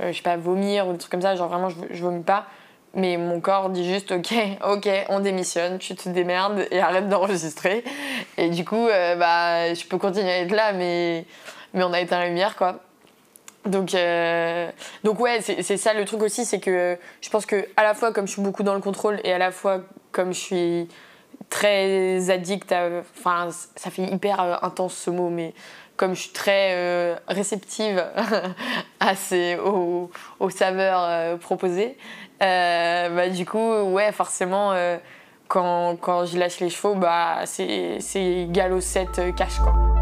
euh, 0.05 0.13
je 0.13 0.17
sais 0.17 0.23
pas, 0.23 0.37
vomir 0.37 0.87
ou 0.87 0.93
des 0.93 0.99
trucs 0.99 1.11
comme 1.11 1.23
ça, 1.23 1.35
genre 1.37 1.49
vraiment 1.49 1.69
je, 1.69 1.77
je 1.91 2.03
vomis 2.03 2.23
pas. 2.23 2.47
Mais 2.95 3.17
mon 3.17 3.41
corps 3.41 3.71
dit 3.71 3.85
juste 3.85 4.13
ok, 4.13 4.33
ok, 4.69 4.89
on 5.09 5.21
démissionne, 5.21 5.79
tu 5.79 5.95
te 5.95 6.09
démerdes 6.09 6.67
et 6.71 6.81
arrête 6.81 7.09
d'enregistrer. 7.09 7.85
Et 8.37 8.49
du 8.51 8.65
coup, 8.65 8.89
euh, 8.89 9.17
bah, 9.17 9.75
je 9.75 9.85
peux 9.85 9.99
continuer 9.99 10.31
à 10.31 10.39
être 10.39 10.53
là, 10.53 10.73
mais, 10.73 11.25
mais 11.75 11.85
on 11.85 11.93
a 11.93 12.01
éteint 12.01 12.19
la 12.19 12.29
lumière 12.29 12.57
quoi. 12.57 12.81
Donc, 13.69 13.95
donc 15.05 15.21
ouais, 15.21 15.41
c'est 15.41 15.77
ça 15.77 15.95
le 15.95 16.05
truc 16.05 16.23
aussi, 16.23 16.45
c'est 16.45 16.61
que 16.61 16.97
je 17.21 17.31
pense 17.31 17.47
que 17.47 17.67
à 17.77 17.83
la 17.83 17.95
fois 17.95 18.13
comme 18.13 18.27
je 18.27 18.33
suis 18.33 18.43
beaucoup 18.43 18.63
dans 18.63 18.75
le 18.75 18.81
contrôle 18.81 19.21
et 19.25 19.33
à 19.33 19.39
la 19.39 19.51
fois 19.51 19.83
comme 20.13 20.33
je 20.33 20.39
suis 20.39 20.89
très 21.51 22.31
addict, 22.31 22.75
enfin 23.19 23.49
ça 23.77 23.91
fait 23.91 24.03
hyper 24.03 24.65
intense 24.65 24.95
ce 24.95 25.11
mot, 25.11 25.31
mais 25.31 25.55
comme 25.99 26.15
je 26.15 26.23
suis 26.23 26.31
très 26.31 26.71
euh, 26.73 27.17
réceptive 27.27 28.03
à 29.01 29.15
ces, 29.15 29.59
aux, 29.59 30.11
saveurs 30.49 31.03
euh, 31.03 31.37
proposées, 31.37 31.99
euh, 32.43 33.09
bah, 33.11 33.29
du 33.29 33.45
coup, 33.45 33.73
ouais, 33.83 34.13
forcément, 34.13 34.73
quand, 35.49 35.97
quand 36.01 36.25
je 36.25 36.39
lâche 36.39 36.61
les 36.61 36.71
chevaux, 36.71 36.95
bah, 36.95 37.41
c'est 37.45 38.47
galop 38.51 38.81
7 38.81 39.35
cash. 39.37 39.59
Quoi. 39.59 39.98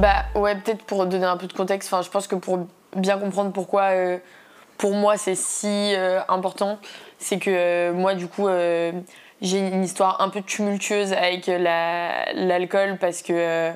Bah 0.00 0.24
ouais, 0.34 0.56
peut-être 0.56 0.84
pour 0.84 1.06
donner 1.06 1.26
un 1.26 1.36
peu 1.36 1.46
de 1.46 1.52
contexte, 1.52 1.94
je 2.02 2.10
pense 2.10 2.26
que 2.26 2.34
pour 2.34 2.66
bien 2.96 3.18
comprendre 3.18 3.52
pourquoi 3.52 3.90
pour 4.78 4.94
moi 4.94 5.16
c'est 5.16 5.34
si 5.34 5.94
important, 6.28 6.78
c'est 7.18 7.38
que 7.38 7.92
moi 7.92 8.14
du 8.14 8.26
coup 8.26 8.48
j'ai 9.40 9.58
une 9.58 9.84
histoire 9.84 10.20
un 10.20 10.28
peu 10.28 10.42
tumultueuse 10.42 11.12
avec 11.12 11.46
l'alcool 11.46 12.98
parce 12.98 13.22
que. 13.22 13.32
Euh, 13.32 13.72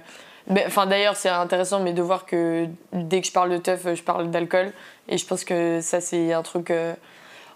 enfin, 0.67 0.87
d'ailleurs, 0.87 1.17
c'est 1.17 1.31
intéressant, 1.31 1.81
mais 1.81 1.93
de 1.93 2.03
voir 2.03 2.27
que 2.27 2.67
dès 2.93 3.21
que 3.21 3.27
je 3.27 3.33
parle 3.33 3.51
de 3.51 3.57
teuf, 3.57 3.87
je 3.95 4.03
parle 4.03 4.31
d'alcool. 4.31 4.73
Et 5.09 5.17
je 5.17 5.27
pense 5.27 5.45
que 5.45 5.81
ça, 5.81 6.01
c'est 6.01 6.33
un 6.33 6.43
truc 6.43 6.71
euh, 6.71 6.95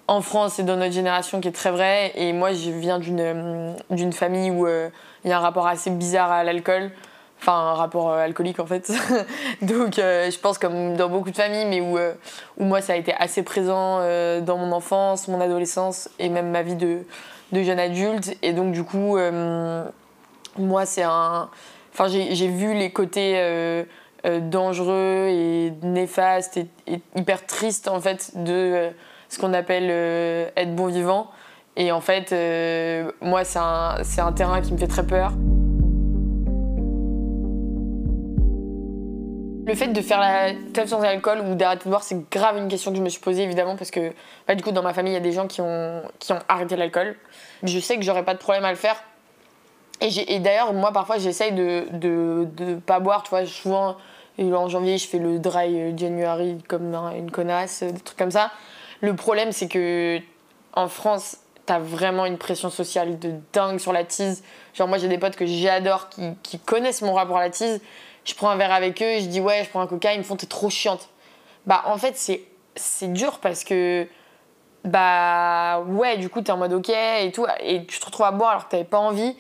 en 0.07 0.23
France 0.23 0.59
et 0.59 0.63
dans 0.63 0.77
notre 0.77 0.95
génération 0.95 1.41
qui 1.41 1.49
est 1.49 1.53
très 1.53 1.71
vrai. 1.71 2.13
Et 2.15 2.33
moi, 2.33 2.53
je 2.53 2.71
viens 2.71 2.99
d'une 2.99 4.13
famille 4.13 4.51
où 4.51 4.67
euh, 4.67 4.89
il 5.25 5.31
y 5.31 5.33
a 5.33 5.39
un 5.39 5.43
rapport 5.43 5.67
assez 5.67 5.91
bizarre 5.91 6.33
à 6.33 6.45
l'alcool. 6.45 6.91
Enfin, 7.41 7.53
un 7.53 7.75
rapport 7.75 8.13
alcoolique 8.13 8.59
en 8.59 8.67
fait. 8.67 8.91
Donc, 9.63 9.95
je 9.97 10.39
pense 10.41 10.59
comme 10.59 10.97
dans 10.97 11.09
beaucoup 11.09 11.31
de 11.31 11.37
familles, 11.37 11.67
mais 11.67 11.81
où, 11.81 11.97
où 11.97 12.65
moi, 12.65 12.81
ça 12.81 12.95
a 12.95 12.97
été 12.97 13.15
assez 13.15 13.43
présent 13.43 14.01
dans 14.41 14.59
mon 14.59 14.73
enfance, 14.73 15.29
mon 15.29 15.41
adolescence 15.41 16.11
et 16.19 16.31
même 16.31 16.51
ma 16.51 16.63
vie 16.63 16.75
de, 16.75 17.05
de 17.53 17.63
jeune 17.63 17.79
adulte. 17.79 18.37
Et 18.43 18.53
donc, 18.53 18.73
du 18.73 18.85
coup, 18.85 19.17
euh, 19.17 19.85
moi, 20.59 20.87
c'est 20.87 21.03
un. 21.03 21.49
Enfin, 21.93 22.09
j'ai 22.09 22.49
vu 22.49 22.75
les 22.75 22.91
côtés 22.91 23.35
euh, 23.37 23.85
euh, 24.27 24.41
dangereux 24.41 25.27
et 25.29 25.73
néfastes 25.83 26.57
et, 26.57 26.67
hyper 27.17 27.45
tristes, 27.47 27.89
en 27.89 28.01
fait, 28.01 28.33
de 28.37 28.91
ce 29.29 29.39
qu'on 29.39 29.53
appelle 29.53 29.91
être 30.57 30.75
bon 30.75 30.87
vivant. 30.87 31.31
Et 31.77 31.93
en 31.93 32.01
fait, 32.01 32.33
moi, 33.21 33.45
c'est 33.45 33.59
un, 33.59 33.97
un 34.19 34.33
terrain 34.33 34.61
qui 34.61 34.73
me 34.73 34.79
fait 34.79 34.89
très 34.89 35.07
peur. 35.07 35.33
Le 39.69 39.75
fait 39.75 39.89
de 39.89 40.01
faire 40.01 40.19
la 40.19 40.55
teuf 40.73 40.89
sans 40.89 41.03
alcool 41.03 41.41
ou 41.41 41.55
d'arrêter 41.55 41.85
de 41.85 41.91
boire, 41.91 42.03
c'est 42.03 42.31
grave 42.31 42.57
une 42.57 42.69
question 42.69 42.91
que 42.91 42.97
je 42.97 43.03
me 43.03 43.11
suis 43.11 43.21
posée 43.21 43.43
évidemment 43.43 43.77
parce 43.77 43.91
que 43.91 44.15
bah, 44.47 44.55
du 44.55 44.63
coup 44.63 44.73
dans 44.73 44.81
ma 44.83 44.95
famille 44.95 45.13
il 45.13 45.15
y 45.15 45.19
a 45.19 45.21
des 45.21 45.33
gens 45.33 45.47
qui 45.47 45.61
ont, 45.61 46.01
qui 46.19 46.33
ont 46.33 46.39
arrêté 46.49 46.75
l'alcool. 46.75 47.17
Je 47.63 47.79
sais 47.79 47.97
que 47.97 48.03
j'aurais 48.03 48.25
pas 48.25 48.33
de 48.33 48.39
problème 48.39 48.65
à 48.65 48.71
le 48.71 48.79
faire. 48.79 48.97
Et, 50.01 50.39
d'ailleurs 50.39 50.73
moi 50.73 50.91
parfois 50.91 51.19
j'essaye 51.19 51.53
de, 51.53 51.85
de, 51.93 52.49
de, 52.57 52.77
pas 52.77 52.99
boire, 52.99 53.23
tu 53.25 53.29
vois, 53.29 53.45
souvent 53.45 53.99
en 54.39 54.69
janvier 54.71 54.97
je 54.97 55.07
fais 55.07 55.19
le 55.19 55.39
dry 55.39 55.95
January 55.99 56.57
comme 56.67 56.95
une 57.15 57.31
connasse, 57.31 57.83
des 57.83 58.01
trucs 58.01 58.17
comme 58.17 58.31
ça. 58.31 58.51
Le 59.03 59.15
problème 59.17 59.53
c'est 59.53 59.69
que 59.69 60.19
en 60.73 60.89
France 60.89 61.41
t'as 61.67 61.79
vraiment 61.79 62.25
une 62.25 62.39
pression 62.39 62.71
sociale 62.71 63.19
de 63.19 63.35
dingue 63.53 63.81
sur 63.81 63.93
la 63.93 64.05
tease. 64.05 64.43
Genre 64.73 64.89
moi 64.89 64.97
j'ai 64.97 65.09
des 65.09 65.19
potes 65.19 65.37
que 65.37 65.45
j'adore 65.45 66.09
qui, 66.09 66.23
qui 66.43 66.59
connaissent 66.59 67.03
mon 67.03 67.13
rapport 67.13 67.37
à 67.37 67.43
la 67.43 67.51
tease 67.51 67.83
je 68.25 68.35
prends 68.35 68.51
un 68.51 68.57
verre 68.57 68.73
avec 68.73 69.03
eux, 69.03 69.19
je 69.21 69.27
dis 69.27 69.41
ouais, 69.41 69.65
je 69.65 69.71
prends 69.71 69.81
un 69.81 69.87
coca, 69.87 70.13
ils 70.13 70.19
me 70.19 70.25
font 70.25 70.37
t'es 70.37 70.47
trop 70.47 70.71
chiante. 70.71 71.09
Bah 71.67 71.83
en 71.87 71.99
fait, 71.99 72.17
c'est, 72.17 72.43
c'est 72.77 73.13
dur 73.13 73.39
parce 73.41 73.65
que 73.65 74.07
bah 74.85 75.81
ouais, 75.81 76.17
du 76.17 76.29
coup, 76.29 76.41
t'es 76.41 76.53
en 76.53 76.57
mode 76.57 76.73
ok 76.73 76.91
et 76.91 77.31
tout, 77.33 77.47
et 77.61 77.85
tu 77.87 77.99
te 77.99 78.07
retrouves 78.07 78.27
à 78.27 78.31
boire 78.33 78.51
alors 78.51 78.65
que 78.67 78.71
t'avais 78.71 78.85
pas 78.85 78.99
envie. 78.99 79.37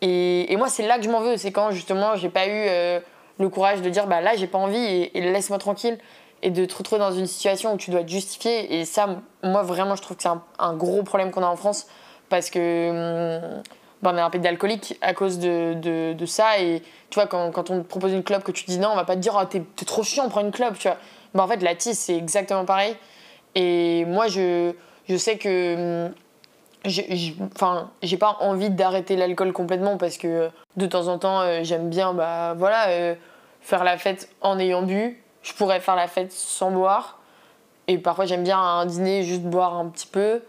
Et, 0.00 0.52
et 0.52 0.56
moi, 0.56 0.68
c'est 0.68 0.86
là 0.86 0.98
que 0.98 1.04
je 1.04 1.10
m'en 1.10 1.20
veux, 1.20 1.36
c'est 1.36 1.52
quand 1.52 1.70
justement 1.70 2.16
j'ai 2.16 2.30
pas 2.30 2.46
eu 2.46 2.50
euh, 2.68 3.00
le 3.38 3.48
courage 3.48 3.82
de 3.82 3.90
dire 3.90 4.06
bah 4.06 4.20
là, 4.20 4.36
j'ai 4.36 4.46
pas 4.46 4.58
envie 4.58 4.78
et, 4.78 5.20
laisse-moi 5.20 5.58
tranquille. 5.58 5.98
Et 6.42 6.50
de 6.50 6.64
te 6.64 6.74
retrouver 6.74 6.98
dans 7.00 7.12
une 7.12 7.26
situation 7.26 7.74
où 7.74 7.76
tu 7.76 7.90
dois 7.90 8.02
te 8.02 8.08
justifier. 8.08 8.80
Et 8.80 8.86
ça, 8.86 9.20
moi, 9.42 9.62
vraiment, 9.62 9.94
je 9.94 10.00
trouve 10.00 10.16
que 10.16 10.22
c'est 10.22 10.30
un, 10.58 10.74
gros 10.74 11.02
problème 11.02 11.30
qu'on 11.30 11.42
a 11.42 11.46
en 11.46 11.56
France 11.56 11.86
parce 12.30 12.48
que. 12.48 12.90
Hum, 13.56 13.62
bah, 14.02 14.12
on 14.14 14.16
est 14.16 14.20
un 14.20 14.30
pays 14.30 14.40
d'alcoolique 14.40 14.96
à 15.00 15.14
cause 15.14 15.38
de, 15.38 15.74
de, 15.74 16.26
ça. 16.26 16.58
Et 16.58 16.82
tu 17.10 17.14
vois, 17.14 17.26
quand, 17.26 17.50
quand, 17.50 17.70
on 17.70 17.82
te 17.82 17.86
propose 17.86 18.12
une 18.12 18.22
club 18.22 18.42
que 18.42 18.52
tu 18.52 18.64
dis 18.64 18.78
non, 18.78 18.90
on 18.92 18.96
va 18.96 19.04
pas 19.04 19.14
te 19.14 19.20
dire 19.20 19.38
oh, 19.40 19.44
t'es, 19.44 19.62
trop 19.84 20.02
chiant, 20.02 20.28
prends 20.28 20.40
une 20.40 20.52
club, 20.52 20.76
tu 20.78 20.88
vois. 20.88 20.96
Bah, 21.34 21.42
en 21.44 21.48
fait, 21.48 21.62
la 21.62 21.74
tisse, 21.74 21.98
c'est 21.98 22.16
exactement 22.16 22.64
pareil. 22.64 22.96
Et 23.54 24.04
moi, 24.06 24.28
je, 24.28 24.72
je 25.08 25.16
sais 25.16 25.38
que. 25.38 26.06
Hum, 26.06 26.14
enfin, 27.54 27.90
j'ai 28.02 28.16
pas 28.16 28.38
envie 28.40 28.70
d'arrêter 28.70 29.16
l'alcool 29.16 29.52
complètement 29.52 29.98
parce 29.98 30.16
que 30.16 30.48
de 30.76 30.86
temps 30.86 31.08
en 31.08 31.18
temps, 31.18 31.40
euh, 31.40 31.60
j'aime 31.62 31.90
bien, 31.90 32.14
bah 32.14 32.54
voilà, 32.56 32.88
euh, 32.88 33.14
faire 33.60 33.84
la 33.84 33.98
fête 33.98 34.30
en 34.40 34.58
ayant 34.58 34.82
bu. 34.82 35.22
Je 35.42 35.52
pourrais 35.52 35.80
faire 35.80 35.96
la 35.96 36.06
fête 36.06 36.32
sans 36.32 36.70
boire. 36.70 37.18
Et 37.86 37.98
parfois, 37.98 38.24
j'aime 38.24 38.44
bien 38.44 38.58
un 38.58 38.86
dîner 38.86 39.24
juste 39.24 39.42
boire 39.42 39.74
un 39.76 39.88
petit 39.88 40.06
peu. 40.06 40.42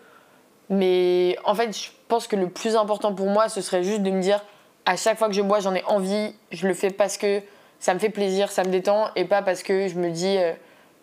Mais 0.70 1.38
en 1.44 1.54
fait, 1.54 1.78
je 1.78 1.90
pense 2.12 2.28
que 2.28 2.36
le 2.36 2.50
plus 2.50 2.76
important 2.76 3.16
pour 3.16 3.28
moi, 3.28 3.48
ce 3.48 3.62
serait 3.62 3.84
juste 3.84 4.02
de 4.02 4.12
me 4.12 4.22
dire 4.22 4.44
à 4.86 4.98
chaque 4.98 5.18
fois 5.18 5.30
que 5.30 5.34
je 5.34 5.42
bois, 5.42 5.62
j'en 5.62 5.74
ai 5.74 5.84
envie, 5.86 6.36
je 6.52 6.68
le 6.68 6.74
fais 6.74 6.90
parce 6.90 7.16
que 7.18 7.42
ça 7.80 7.94
me 7.94 8.00
fait 8.00 8.10
plaisir, 8.10 8.52
ça 8.52 8.66
me 8.66 8.70
détend, 8.70 9.08
et 9.16 9.24
pas 9.24 9.42
parce 9.42 9.64
que 9.64 9.88
je 9.88 9.96
me 9.96 10.10
dis 10.10 10.38
euh, 10.38 10.52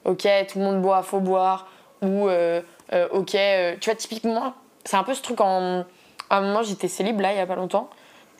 ok, 0.04 0.28
tout 0.48 0.58
le 0.58 0.64
monde 0.66 0.82
boit, 0.82 1.02
faut 1.02 1.20
boire, 1.20 1.66
ou 2.02 2.28
euh, 2.28 2.60
euh, 2.92 3.08
ok, 3.12 3.36
tu 3.80 3.88
vois, 3.88 3.94
typiquement, 3.94 4.52
c'est 4.84 4.98
un 4.98 5.02
peu 5.02 5.14
ce 5.14 5.22
truc 5.22 5.40
en. 5.40 5.84
Un 6.30 6.40
moment, 6.42 6.62
j'étais 6.62 6.88
célib 6.88 7.18
là, 7.20 7.32
il 7.32 7.38
y 7.38 7.40
a 7.40 7.46
pas 7.46 7.56
longtemps, 7.56 7.88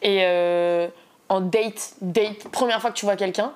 et 0.03 0.27
en 1.31 1.41
date, 1.41 1.95
date, 2.03 2.49
première 2.53 2.83
fois 2.83 2.91
que 2.91 2.97
tu 2.97 3.07
vois 3.07 3.17
quelqu'un, 3.17 3.55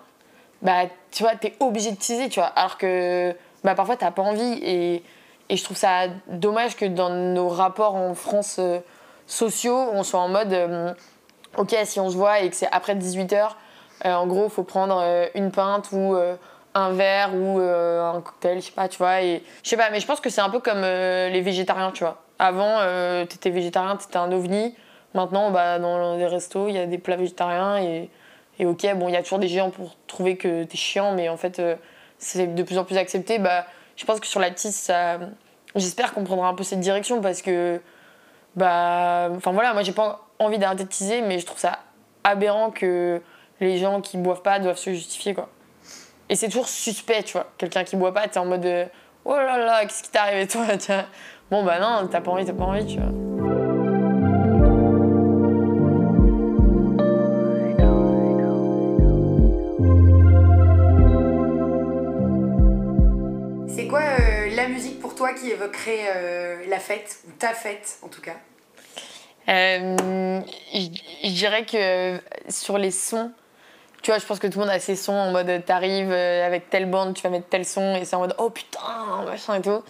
bah 0.63 0.85
tu 1.11 1.23
vois, 1.23 1.37
t'es 1.37 1.55
obligé 1.61 1.91
de 1.91 1.97
teaser, 1.97 2.31
tu 2.31 2.41
vois, 2.41 2.49
alors 2.49 2.79
que 2.79 3.37
bah, 3.63 3.75
parfois 3.75 3.97
t'as 3.97 4.11
pas 4.11 4.23
envie, 4.23 4.59
et 4.63 5.03
et 5.51 5.57
je 5.59 5.65
trouve 5.65 5.77
ça 5.77 6.07
dommage 6.29 6.77
que 6.77 6.87
dans 6.87 7.11
nos 7.11 7.49
rapports 7.49 7.95
en 7.95 8.15
France 8.15 8.59
sociaux, 9.33 9.89
on 9.93 10.03
soit 10.03 10.21
en 10.21 10.29
mode 10.29 10.53
euh, 10.53 10.93
ok, 11.57 11.75
si 11.85 12.01
on 12.01 12.11
se 12.11 12.17
voit 12.17 12.41
et 12.41 12.51
que 12.51 12.57
c'est 12.57 12.69
après 12.71 12.95
18h, 12.95 13.51
euh, 14.05 14.13
en 14.15 14.27
gros, 14.27 14.49
faut 14.49 14.63
prendre 14.63 15.03
une 15.35 15.51
pinte 15.51 15.89
ou 15.93 16.17
un 16.75 16.91
verre 16.93 17.35
ou 17.35 17.61
un 17.61 18.21
cocktail, 18.21 18.61
je 18.61 18.67
sais 18.67 18.73
pas, 18.73 18.89
tu 18.89 18.99
vois. 18.99 19.23
Et, 19.23 19.43
je 19.63 19.69
sais 19.69 19.77
pas, 19.77 19.91
mais 19.91 20.01
je 20.01 20.07
pense 20.07 20.21
que 20.21 20.31
c'est 20.31 20.41
un 20.41 20.51
peu 20.51 20.61
comme 20.61 20.81
les 20.81 21.41
végétariens, 21.41 21.93
tu 21.93 22.03
vois. 22.03 22.23
Avant, 22.39 22.81
tu 23.29 23.37
étais 23.37 23.51
végétarien, 23.51 23.97
tu 23.97 24.07
étais 24.07 24.17
un 24.17 24.33
ovni. 24.33 24.75
Maintenant, 25.15 25.51
bah, 25.51 25.79
dans 25.79 26.17
les 26.17 26.27
restos, 26.27 26.69
il 26.69 26.75
y 26.75 26.79
a 26.79 26.87
des 26.87 26.99
plats 26.99 27.17
végétariens 27.17 27.79
et, 27.79 28.11
et 28.59 28.67
ok, 28.67 28.95
bon, 28.97 29.09
il 29.09 29.13
y 29.13 29.17
a 29.17 29.23
toujours 29.23 29.39
des 29.39 29.49
géants 29.49 29.71
pour 29.71 29.95
trouver 30.07 30.37
que 30.37 30.65
t'es 30.65 30.77
chiant, 30.77 31.13
mais 31.13 31.29
en 31.29 31.37
fait, 31.37 31.63
c'est 32.19 32.55
de 32.55 32.63
plus 32.63 32.79
en 32.79 32.85
plus 32.85 32.97
accepté. 32.97 33.39
Bah, 33.39 33.67
je 33.97 34.05
pense 34.05 34.21
que 34.21 34.27
sur 34.27 34.41
la 34.41 34.51
tisse, 34.51 34.77
ça, 34.77 35.19
j'espère 35.77 36.13
qu'on 36.13 36.25
prendra 36.25 36.49
un 36.49 36.55
peu 36.55 36.65
cette 36.65 36.81
direction 36.81 37.21
parce 37.21 37.43
que, 37.43 37.81
bah, 38.57 39.31
enfin 39.37 39.53
voilà, 39.53 39.73
moi 39.73 39.83
j'ai 39.83 39.93
pas 39.93 40.21
envie 40.39 40.59
teaser, 40.85 41.23
mais 41.23 41.39
je 41.39 41.47
trouve 41.47 41.59
ça 41.59 41.79
aberrant 42.25 42.71
que 42.71 43.21
les 43.61 43.79
gens 43.79 44.01
qui 44.01 44.17
boivent 44.17 44.43
pas 44.43 44.59
doivent 44.59 44.77
se 44.77 44.91
justifier, 44.91 45.35
quoi. 45.35 45.49
Et 46.29 46.37
c'est 46.37 46.49
toujours 46.49 46.69
suspect, 46.69 47.23
tu 47.23 47.33
vois. 47.33 47.47
Quelqu'un 47.59 47.85
qui 47.85 47.97
boit 47.97 48.15
pas, 48.15 48.27
t'es 48.29 48.39
en 48.39 48.47
mode 48.47 48.65
euh, 48.65 48.87
oh 49.25 49.37
là 49.37 49.59
là, 49.59 49.83
qu'est-ce 49.83 50.03
qui 50.03 50.11
t'est 50.11 50.19
arrivé, 50.19 50.47
toi 50.47 50.67
Bon, 51.51 51.63
bah 51.65 51.79
non, 51.79 52.09
t'as 52.09 52.21
pas 52.21 52.31
envie, 52.31 52.45
t'as 52.45 52.55
pas 52.55 52.65
envie, 52.65 52.87
tu 52.87 52.99
vois. 52.99 53.22
Évoquerait 65.51 66.07
euh, 66.15 66.65
la 66.69 66.79
fête, 66.79 67.19
ou 67.27 67.33
ta 67.33 67.55
fête 67.55 67.99
en 68.03 68.09
tout 68.09 68.21
cas 68.21 68.37
euh, 69.49 70.41
Je 70.75 71.31
dirais 71.31 71.65
que 71.65 72.21
sur 72.49 72.79
les 72.79 72.91
sons, 72.91 73.33
tu 74.03 74.11
vois, 74.11 74.19
je 74.19 74.27
pense 74.27 74.39
que 74.39 74.47
tout 74.47 74.59
le 74.59 74.65
monde 74.65 74.75
a 74.75 74.81
ses 74.81 74.97
sons 74.97 75.13
en 75.13 75.31
mode 75.31 75.65
t'arrives 75.65 76.13
avec 76.13 76.71
telle 76.71 76.91
bande, 76.91 77.15
tu 77.15 77.23
vas 77.23 77.31
mettre 77.31 77.49
tel 77.49 77.65
son, 77.65 77.97
et 77.97 78.05
c'est 78.05 78.17
en 78.17 78.21
mode 78.21 78.35
oh 78.39 78.51
putain, 78.51 79.25
machin 79.27 79.55
et 79.55 79.63
tout. 79.63 79.83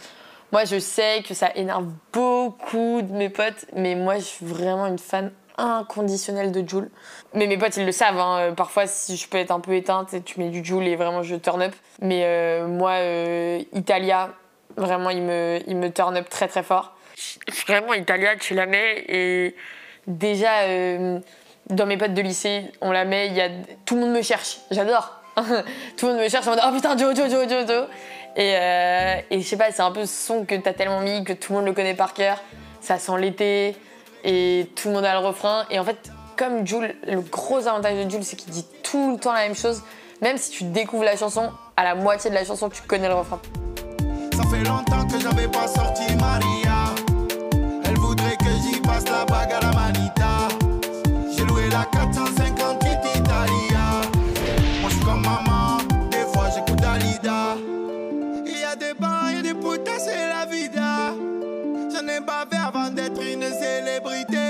Moi, 0.53 0.67
je 0.67 0.79
sais 0.79 1.23
que 1.27 1.33
ça 1.33 1.51
énerve 1.55 1.87
beaucoup 2.13 3.01
de 3.01 3.11
mes 3.11 3.31
potes, 3.31 3.65
mais 3.75 3.95
moi, 3.95 4.17
je 4.17 4.25
suis 4.25 4.45
vraiment 4.45 4.87
une 4.87 4.99
fan 4.99 5.33
inconditionnelle 5.57 6.53
de 6.53 6.67
Joule. 6.69 6.91
Mais 7.33 7.47
mes 7.47 7.57
potes, 7.57 7.77
ils 7.79 7.87
le 7.87 7.93
savent. 7.93 8.19
Hein. 8.19 8.53
Parfois, 8.55 8.87
si 8.87 9.17
je 9.17 9.29
peux 9.29 9.39
être 9.39 9.51
un 9.51 9.61
peu 9.61 9.75
éteinte, 9.75 10.15
tu 10.25 10.41
mets 10.41 10.51
du 10.51 10.63
Joule 10.63 10.87
et 10.87 10.97
vraiment, 10.97 11.23
je 11.23 11.37
turn 11.37 11.63
up. 11.63 11.73
Mais 12.01 12.23
euh, 12.25 12.67
moi, 12.67 12.93
euh, 12.93 13.63
Italia, 13.73 14.31
vraiment, 14.77 15.11
il 15.11 15.23
me, 15.23 15.61
il 15.67 15.77
me 15.77 15.91
turn 15.91 16.17
up 16.17 16.29
très, 16.29 16.49
très 16.49 16.63
fort. 16.63 16.97
Vraiment, 17.67 17.95
Italia, 17.95 18.37
tu 18.37 18.55
la 18.55 18.67
mets 18.67 19.05
et 19.09 19.55
déjà, 20.07 20.63
euh, 20.63 21.19
dans 21.71 21.87
mes 21.87 21.97
potes 21.97 22.15
de 22.15 22.23
lycée, 22.23 22.65
on 22.81 22.91
la 22.91 23.05
met, 23.05 23.29
y 23.29 23.41
a... 23.41 23.49
tout 23.85 23.95
le 23.95 24.03
monde 24.03 24.13
me 24.13 24.23
cherche. 24.23 24.59
J'adore. 24.71 25.19
tout 25.97 26.07
le 26.07 26.13
monde 26.13 26.23
me 26.23 26.29
cherche 26.29 26.47
en 26.47 26.51
mode 26.51 26.61
Oh 26.67 26.73
putain, 26.73 26.97
Joe, 26.97 27.17
Joe, 27.17 27.31
Joe, 27.31 27.49
Joe, 27.49 27.67
Joe. 27.67 27.87
Et, 28.37 28.53
et 29.31 29.41
je 29.41 29.47
sais 29.47 29.57
pas, 29.57 29.71
c'est 29.71 29.83
un 29.83 29.91
peu 29.91 30.07
ce 30.07 30.27
son 30.27 30.45
que 30.45 30.55
t'as 30.55 30.73
tellement 30.73 31.01
mis 31.01 31.23
que 31.25 31.33
tout 31.33 31.53
le 31.53 31.59
monde 31.59 31.67
le 31.67 31.75
connaît 31.75 31.95
par 31.95 32.15
cœur. 32.15 32.43
Ça 32.81 32.99
sent 32.99 33.19
l'été 33.19 33.77
et 34.25 34.69
tout 34.75 34.89
le 34.89 34.95
monde 34.95 35.05
a 35.05 35.13
le 35.13 35.27
refrain. 35.27 35.67
Et 35.71 35.79
en 35.79 35.85
fait, 35.85 36.11
comme 36.37 36.67
Jules, 36.67 36.95
le 37.07 37.21
gros 37.21 37.67
avantage 37.67 38.05
de 38.05 38.11
Jules, 38.11 38.25
c'est 38.25 38.37
qu'il 38.37 38.53
dit 38.53 38.67
tout 38.83 39.13
le 39.13 39.19
temps 39.19 39.33
la 39.33 39.43
même 39.43 39.57
chose. 39.57 39.83
Même 40.21 40.39
si 40.39 40.51
tu 40.51 40.65
découvres 40.65 41.05
la 41.05 41.17
chanson, 41.17 41.51
à 41.77 41.85
la 41.85 41.95
moitié 41.95 42.31
de 42.31 42.35
la 42.35 42.45
chanson, 42.45 42.69
tu 42.69 42.83
connais 42.83 43.09
le 43.09 43.15
refrain. 43.15 43.41
Fait 44.53 44.65
longtemps 44.65 45.07
que 45.07 45.19
j'avais 45.19 45.49
pas 45.49 45.67
sorti 45.67 46.15
Maria. 46.21 46.95
Elle 47.85 47.97
voudrait 47.97 48.37
que 48.37 48.51
j'y 48.63 48.79
passe 48.83 49.05
la 49.07 49.25
bague 49.25 49.51
à 49.51 49.61
la 49.61 49.73
manita. 49.73 50.49
J'ai 51.35 51.47
loué 51.47 51.71
la 51.71 51.87
458 51.87 52.99
Italia. 53.17 54.03
Moi 54.83 54.91
je 54.91 54.95
suis 54.95 55.05
comme 55.07 55.23
maman, 55.23 55.79
des 56.11 56.27
fois 56.35 56.51
j'écoute 56.55 56.83
Dalida. 56.83 57.57
Il 58.45 58.59
y 58.61 58.65
a 58.65 58.77
des 58.77 58.93
bars 58.93 59.31
et 59.31 59.41
des 59.41 59.55
putains, 59.55 59.99
c'est 59.99 60.29
la 60.29 60.45
vida. 60.45 61.15
J'en 61.91 62.07
ai 62.07 62.21
fait 62.51 62.59
avant 62.59 62.91
d'être 62.91 63.23
une 63.23 63.45
célébrité. 63.45 64.42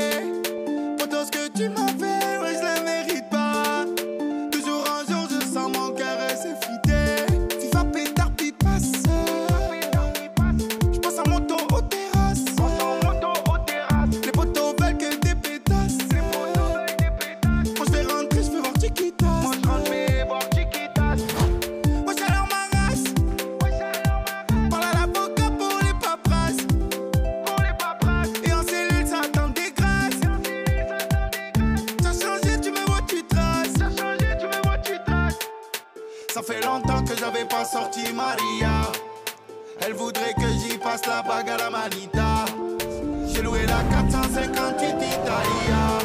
458 44.11 44.89
Italia. 44.89 45.99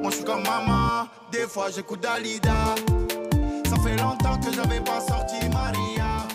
Moi 0.00 0.10
je 0.10 0.16
suis 0.16 0.24
comme 0.24 0.42
maman, 0.42 1.08
des 1.32 1.46
fois 1.46 1.66
j'écoute 1.74 2.00
Dalida. 2.00 2.74
Ça 3.68 3.76
fait 3.82 3.96
longtemps 3.96 4.38
que 4.38 4.52
j'avais 4.54 4.80
pas 4.80 5.00
sorti 5.00 5.36
Maria. 5.52 6.26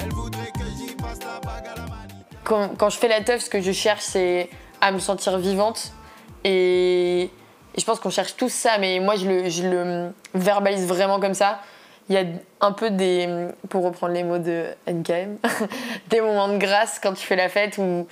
Elle 0.00 0.12
voudrait 0.12 0.50
que 0.52 0.64
j'y 0.78 0.94
passe 0.94 1.18
la 1.20 1.40
bague 1.40 1.66
à 1.66 1.74
la 1.74 1.82
manita. 1.82 2.70
Quand, 2.78 2.88
je 2.88 2.96
fais 2.96 3.08
la 3.08 3.22
teuf, 3.22 3.42
ce 3.42 3.50
que 3.50 3.60
je 3.60 3.72
cherche, 3.72 4.02
c'est 4.02 4.48
à 4.80 4.92
me 4.92 4.98
sentir 4.98 5.36
vivante. 5.38 5.92
Et, 6.44 7.24
et 7.24 7.80
je 7.80 7.84
pense 7.84 8.00
qu'on 8.00 8.10
cherche 8.10 8.36
tous 8.36 8.52
ça, 8.52 8.78
mais 8.78 9.00
moi, 9.00 9.16
je 9.16 9.26
le, 9.26 9.50
je 9.50 9.62
le 9.64 10.12
verbalise 10.34 10.86
vraiment 10.86 11.20
comme 11.20 11.34
ça. 11.34 11.60
Il 12.08 12.14
y 12.14 12.18
a 12.18 12.24
un 12.62 12.72
peu 12.72 12.90
des, 12.90 13.48
pour 13.68 13.84
reprendre 13.84 14.14
les 14.14 14.24
mots 14.24 14.38
de 14.38 14.68
NKM, 14.86 15.36
des 16.08 16.22
moments 16.22 16.48
de 16.48 16.56
grâce 16.56 16.98
quand 16.98 17.12
tu 17.12 17.26
fais 17.26 17.36
la 17.36 17.50
fête 17.50 17.76
où, 17.76 18.06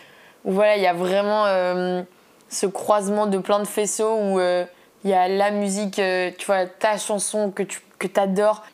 où 0.46 0.52
voilà, 0.52 0.76
il 0.76 0.82
y 0.82 0.86
a 0.86 0.94
vraiment 0.94 1.44
euh, 1.46 2.02
ce 2.48 2.66
croisement 2.66 3.26
de 3.26 3.36
plein 3.36 3.58
de 3.58 3.66
faisceaux 3.66 4.16
où 4.16 4.38
euh, 4.38 4.64
il 5.04 5.10
y 5.10 5.12
a 5.12 5.28
la 5.28 5.50
musique, 5.50 5.98
euh, 5.98 6.30
tu 6.38 6.46
vois, 6.46 6.66
ta 6.66 6.96
chanson 6.96 7.50
que 7.50 7.62
tu 7.62 7.80
que. 7.98 8.06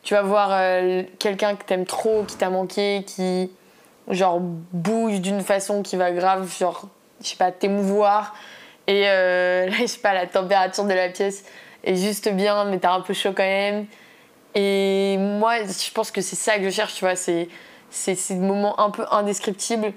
Tu 0.02 0.14
vas 0.14 0.22
voir 0.22 0.50
quelqu'un 1.20 1.54
que 1.54 1.64
t'aimes 1.64 1.86
trop, 1.86 2.24
qui 2.24 2.36
t'a 2.36 2.50
manqué, 2.50 3.04
qui 3.06 3.52
genre 4.08 4.40
bouge 4.40 5.20
d'une 5.20 5.42
façon 5.42 5.82
qui 5.82 5.94
va 5.94 6.10
grave, 6.10 6.52
genre, 6.58 6.88
je 7.22 7.28
sais 7.28 7.36
pas, 7.36 7.52
t'émouvoir. 7.52 8.34
Et 8.88 9.02
là, 9.04 9.70
je 9.70 9.86
sais 9.86 10.00
pas, 10.00 10.12
la 10.12 10.26
température 10.26 10.84
de 10.84 10.92
la 10.92 11.08
pièce 11.08 11.44
est 11.84 11.94
juste 11.94 12.32
bien, 12.32 12.64
mais 12.64 12.80
t'as 12.80 12.94
un 12.94 13.00
peu 13.00 13.14
chaud 13.14 13.32
quand 13.32 13.44
même. 13.44 13.86
Et 14.56 15.16
moi, 15.18 15.58
je 15.62 15.92
pense 15.92 16.10
que 16.10 16.20
c'est 16.20 16.34
ça 16.34 16.58
que 16.58 16.64
je 16.64 16.70
cherche, 16.70 16.94
tu 16.94 17.04
vois, 17.04 17.14
c'est 17.14 17.48
ces 17.90 18.34
moments 18.34 18.80
un 18.80 18.90
peu 18.90 19.04
indescriptibles 19.12 19.92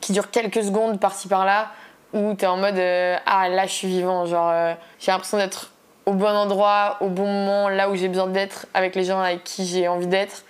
qui 0.00 0.12
durent 0.12 0.30
quelques 0.30 0.62
secondes 0.62 1.00
par-ci 1.00 1.28
par-là 1.28 1.70
où 2.12 2.34
t'es 2.34 2.46
en 2.46 2.56
mode 2.56 2.78
euh, 2.78 3.16
ah 3.26 3.48
là 3.48 3.66
je 3.66 3.72
suis 3.72 3.88
vivant, 3.88 4.26
genre 4.26 4.50
euh, 4.50 4.74
j'ai 4.98 5.12
l'impression 5.12 5.38
d'être 5.38 5.72
au 6.06 6.12
bon 6.12 6.28
endroit, 6.28 6.98
au 7.00 7.08
bon 7.08 7.26
moment, 7.26 7.68
là 7.68 7.90
où 7.90 7.96
j'ai 7.96 8.08
besoin 8.08 8.28
d'être, 8.28 8.66
avec 8.74 8.94
les 8.94 9.04
gens 9.04 9.20
avec 9.20 9.42
qui 9.42 9.66
j'ai 9.66 9.88
envie 9.88 10.06
d'être. 10.06 10.44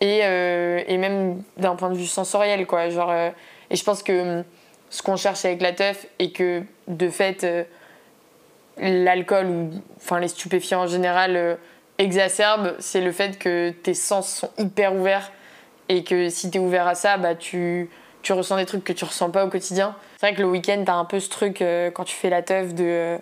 Et, 0.00 0.20
euh, 0.22 0.82
et 0.86 0.98
même 0.98 1.42
d'un 1.56 1.76
point 1.76 1.90
de 1.90 1.96
vue 1.96 2.06
sensoriel 2.06 2.66
quoi. 2.66 2.88
Genre 2.90 3.12
et 3.70 3.76
je 3.76 3.84
pense 3.84 4.02
que 4.02 4.38
hum, 4.38 4.44
ce 4.90 5.02
qu'on 5.02 5.16
cherche 5.16 5.44
avec 5.44 5.62
la 5.62 5.72
teuf 5.72 6.06
et 6.18 6.30
que 6.30 6.62
de 6.88 7.08
fait 7.08 7.46
l'alcool 8.78 9.46
ou 9.46 9.70
enfin 9.96 10.20
les 10.20 10.28
stupéfiants 10.28 10.82
en 10.82 10.86
général 10.86 11.58
exacerbent 11.98 12.74
c'est 12.80 13.00
le 13.00 13.12
fait 13.12 13.38
que 13.38 13.70
tes 13.70 13.94
sens 13.94 14.28
sont 14.28 14.50
hyper 14.58 14.94
ouverts 14.94 15.30
et 15.88 16.02
que 16.02 16.28
si 16.28 16.50
tu 16.50 16.58
es 16.58 16.60
ouvert 16.60 16.86
à 16.88 16.96
ça 16.96 17.16
bah 17.16 17.34
tu 17.36 17.88
tu 18.24 18.32
ressens 18.32 18.56
des 18.56 18.66
trucs 18.66 18.82
que 18.82 18.92
tu 18.92 19.04
ressens 19.04 19.30
pas 19.30 19.44
au 19.44 19.48
quotidien. 19.48 19.94
C'est 20.18 20.26
vrai 20.26 20.34
que 20.34 20.42
le 20.42 20.48
week-end 20.48 20.82
t'as 20.84 20.94
un 20.94 21.04
peu 21.04 21.20
ce 21.20 21.28
truc 21.28 21.62
euh, 21.62 21.92
quand 21.92 22.04
tu 22.04 22.16
fais 22.16 22.30
la 22.30 22.42
teuf 22.42 22.74
de 22.74 22.84
euh, 22.84 23.18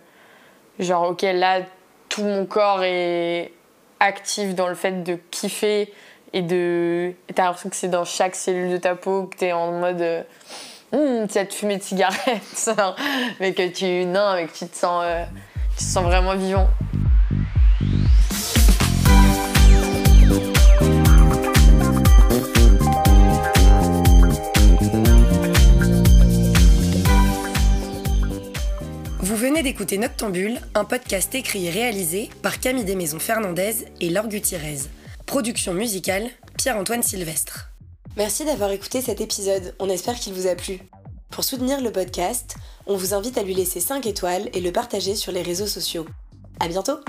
genre 0.79 1.11
ok 1.11 1.23
là 1.23 1.61
tout 2.09 2.23
mon 2.23 2.47
corps 2.47 2.83
est 2.83 3.53
actif 4.01 4.55
dans 4.55 4.69
le 4.69 4.75
fait 4.75 5.03
de 5.03 5.19
kiffer 5.31 5.93
et 6.33 6.43
de 6.43 7.13
t'as 7.35 7.45
l'impression 7.45 7.69
que 7.69 7.77
c'est 7.77 7.89
dans 7.89 8.05
chaque 8.05 8.35
cellule 8.35 8.71
de 8.71 8.77
ta 8.77 8.95
peau 8.95 9.25
que 9.25 9.37
t'es 9.37 9.53
en 9.53 9.73
mode 9.73 10.01
euh, 10.01 11.27
cette 11.29 11.53
fumée 11.53 11.79
de 11.79 11.83
cigarette 11.83 12.71
mais 13.41 13.53
que 13.53 13.69
tu 13.69 14.07
non 14.07 14.35
mais 14.35 14.47
que 14.47 14.53
tu 14.53 14.67
te 14.67 14.85
euh, 14.85 15.25
tu 15.71 15.77
te 15.77 15.83
sens 15.83 16.05
vraiment 16.05 16.35
vivant 16.37 16.69
venez 29.43 29.65
d'écouter 29.65 29.99
Noctambule, 29.99 30.61
un 30.77 30.85
podcast 30.85 31.35
écrit 31.35 31.67
et 31.67 31.71
réalisé 31.71 32.31
par 32.43 32.61
Camille 32.61 32.85
Desmaisons 32.85 33.19
Fernandez 33.19 33.75
et 34.01 34.09
Laure 34.09 34.29
Gutiérrez. 34.29 34.79
Production 35.27 35.75
musicale, 35.75 36.31
Pierre-Antoine 36.57 37.03
Sylvestre. 37.03 37.73
Merci 38.17 38.45
d'avoir 38.45 38.71
écouté 38.71 39.03
cet 39.03 39.21
épisode, 39.21 39.75
on 39.81 39.89
espère 39.89 40.15
qu'il 40.15 40.33
vous 40.33 40.47
a 40.47 40.55
plu. 40.55 40.79
Pour 41.31 41.43
soutenir 41.43 41.81
le 41.81 41.91
podcast, 41.91 42.55
on 42.87 42.97
vous 42.97 43.15
invite 43.15 43.37
à 43.37 43.43
lui 43.43 43.55
laisser 43.55 43.81
5 43.81 44.07
étoiles 44.07 44.49
et 44.53 44.61
le 44.61 44.71
partager 44.71 45.17
sur 45.17 45.33
les 45.33 45.43
réseaux 45.43 45.67
sociaux. 45.67 46.07
À 46.61 46.69
bientôt 46.69 47.01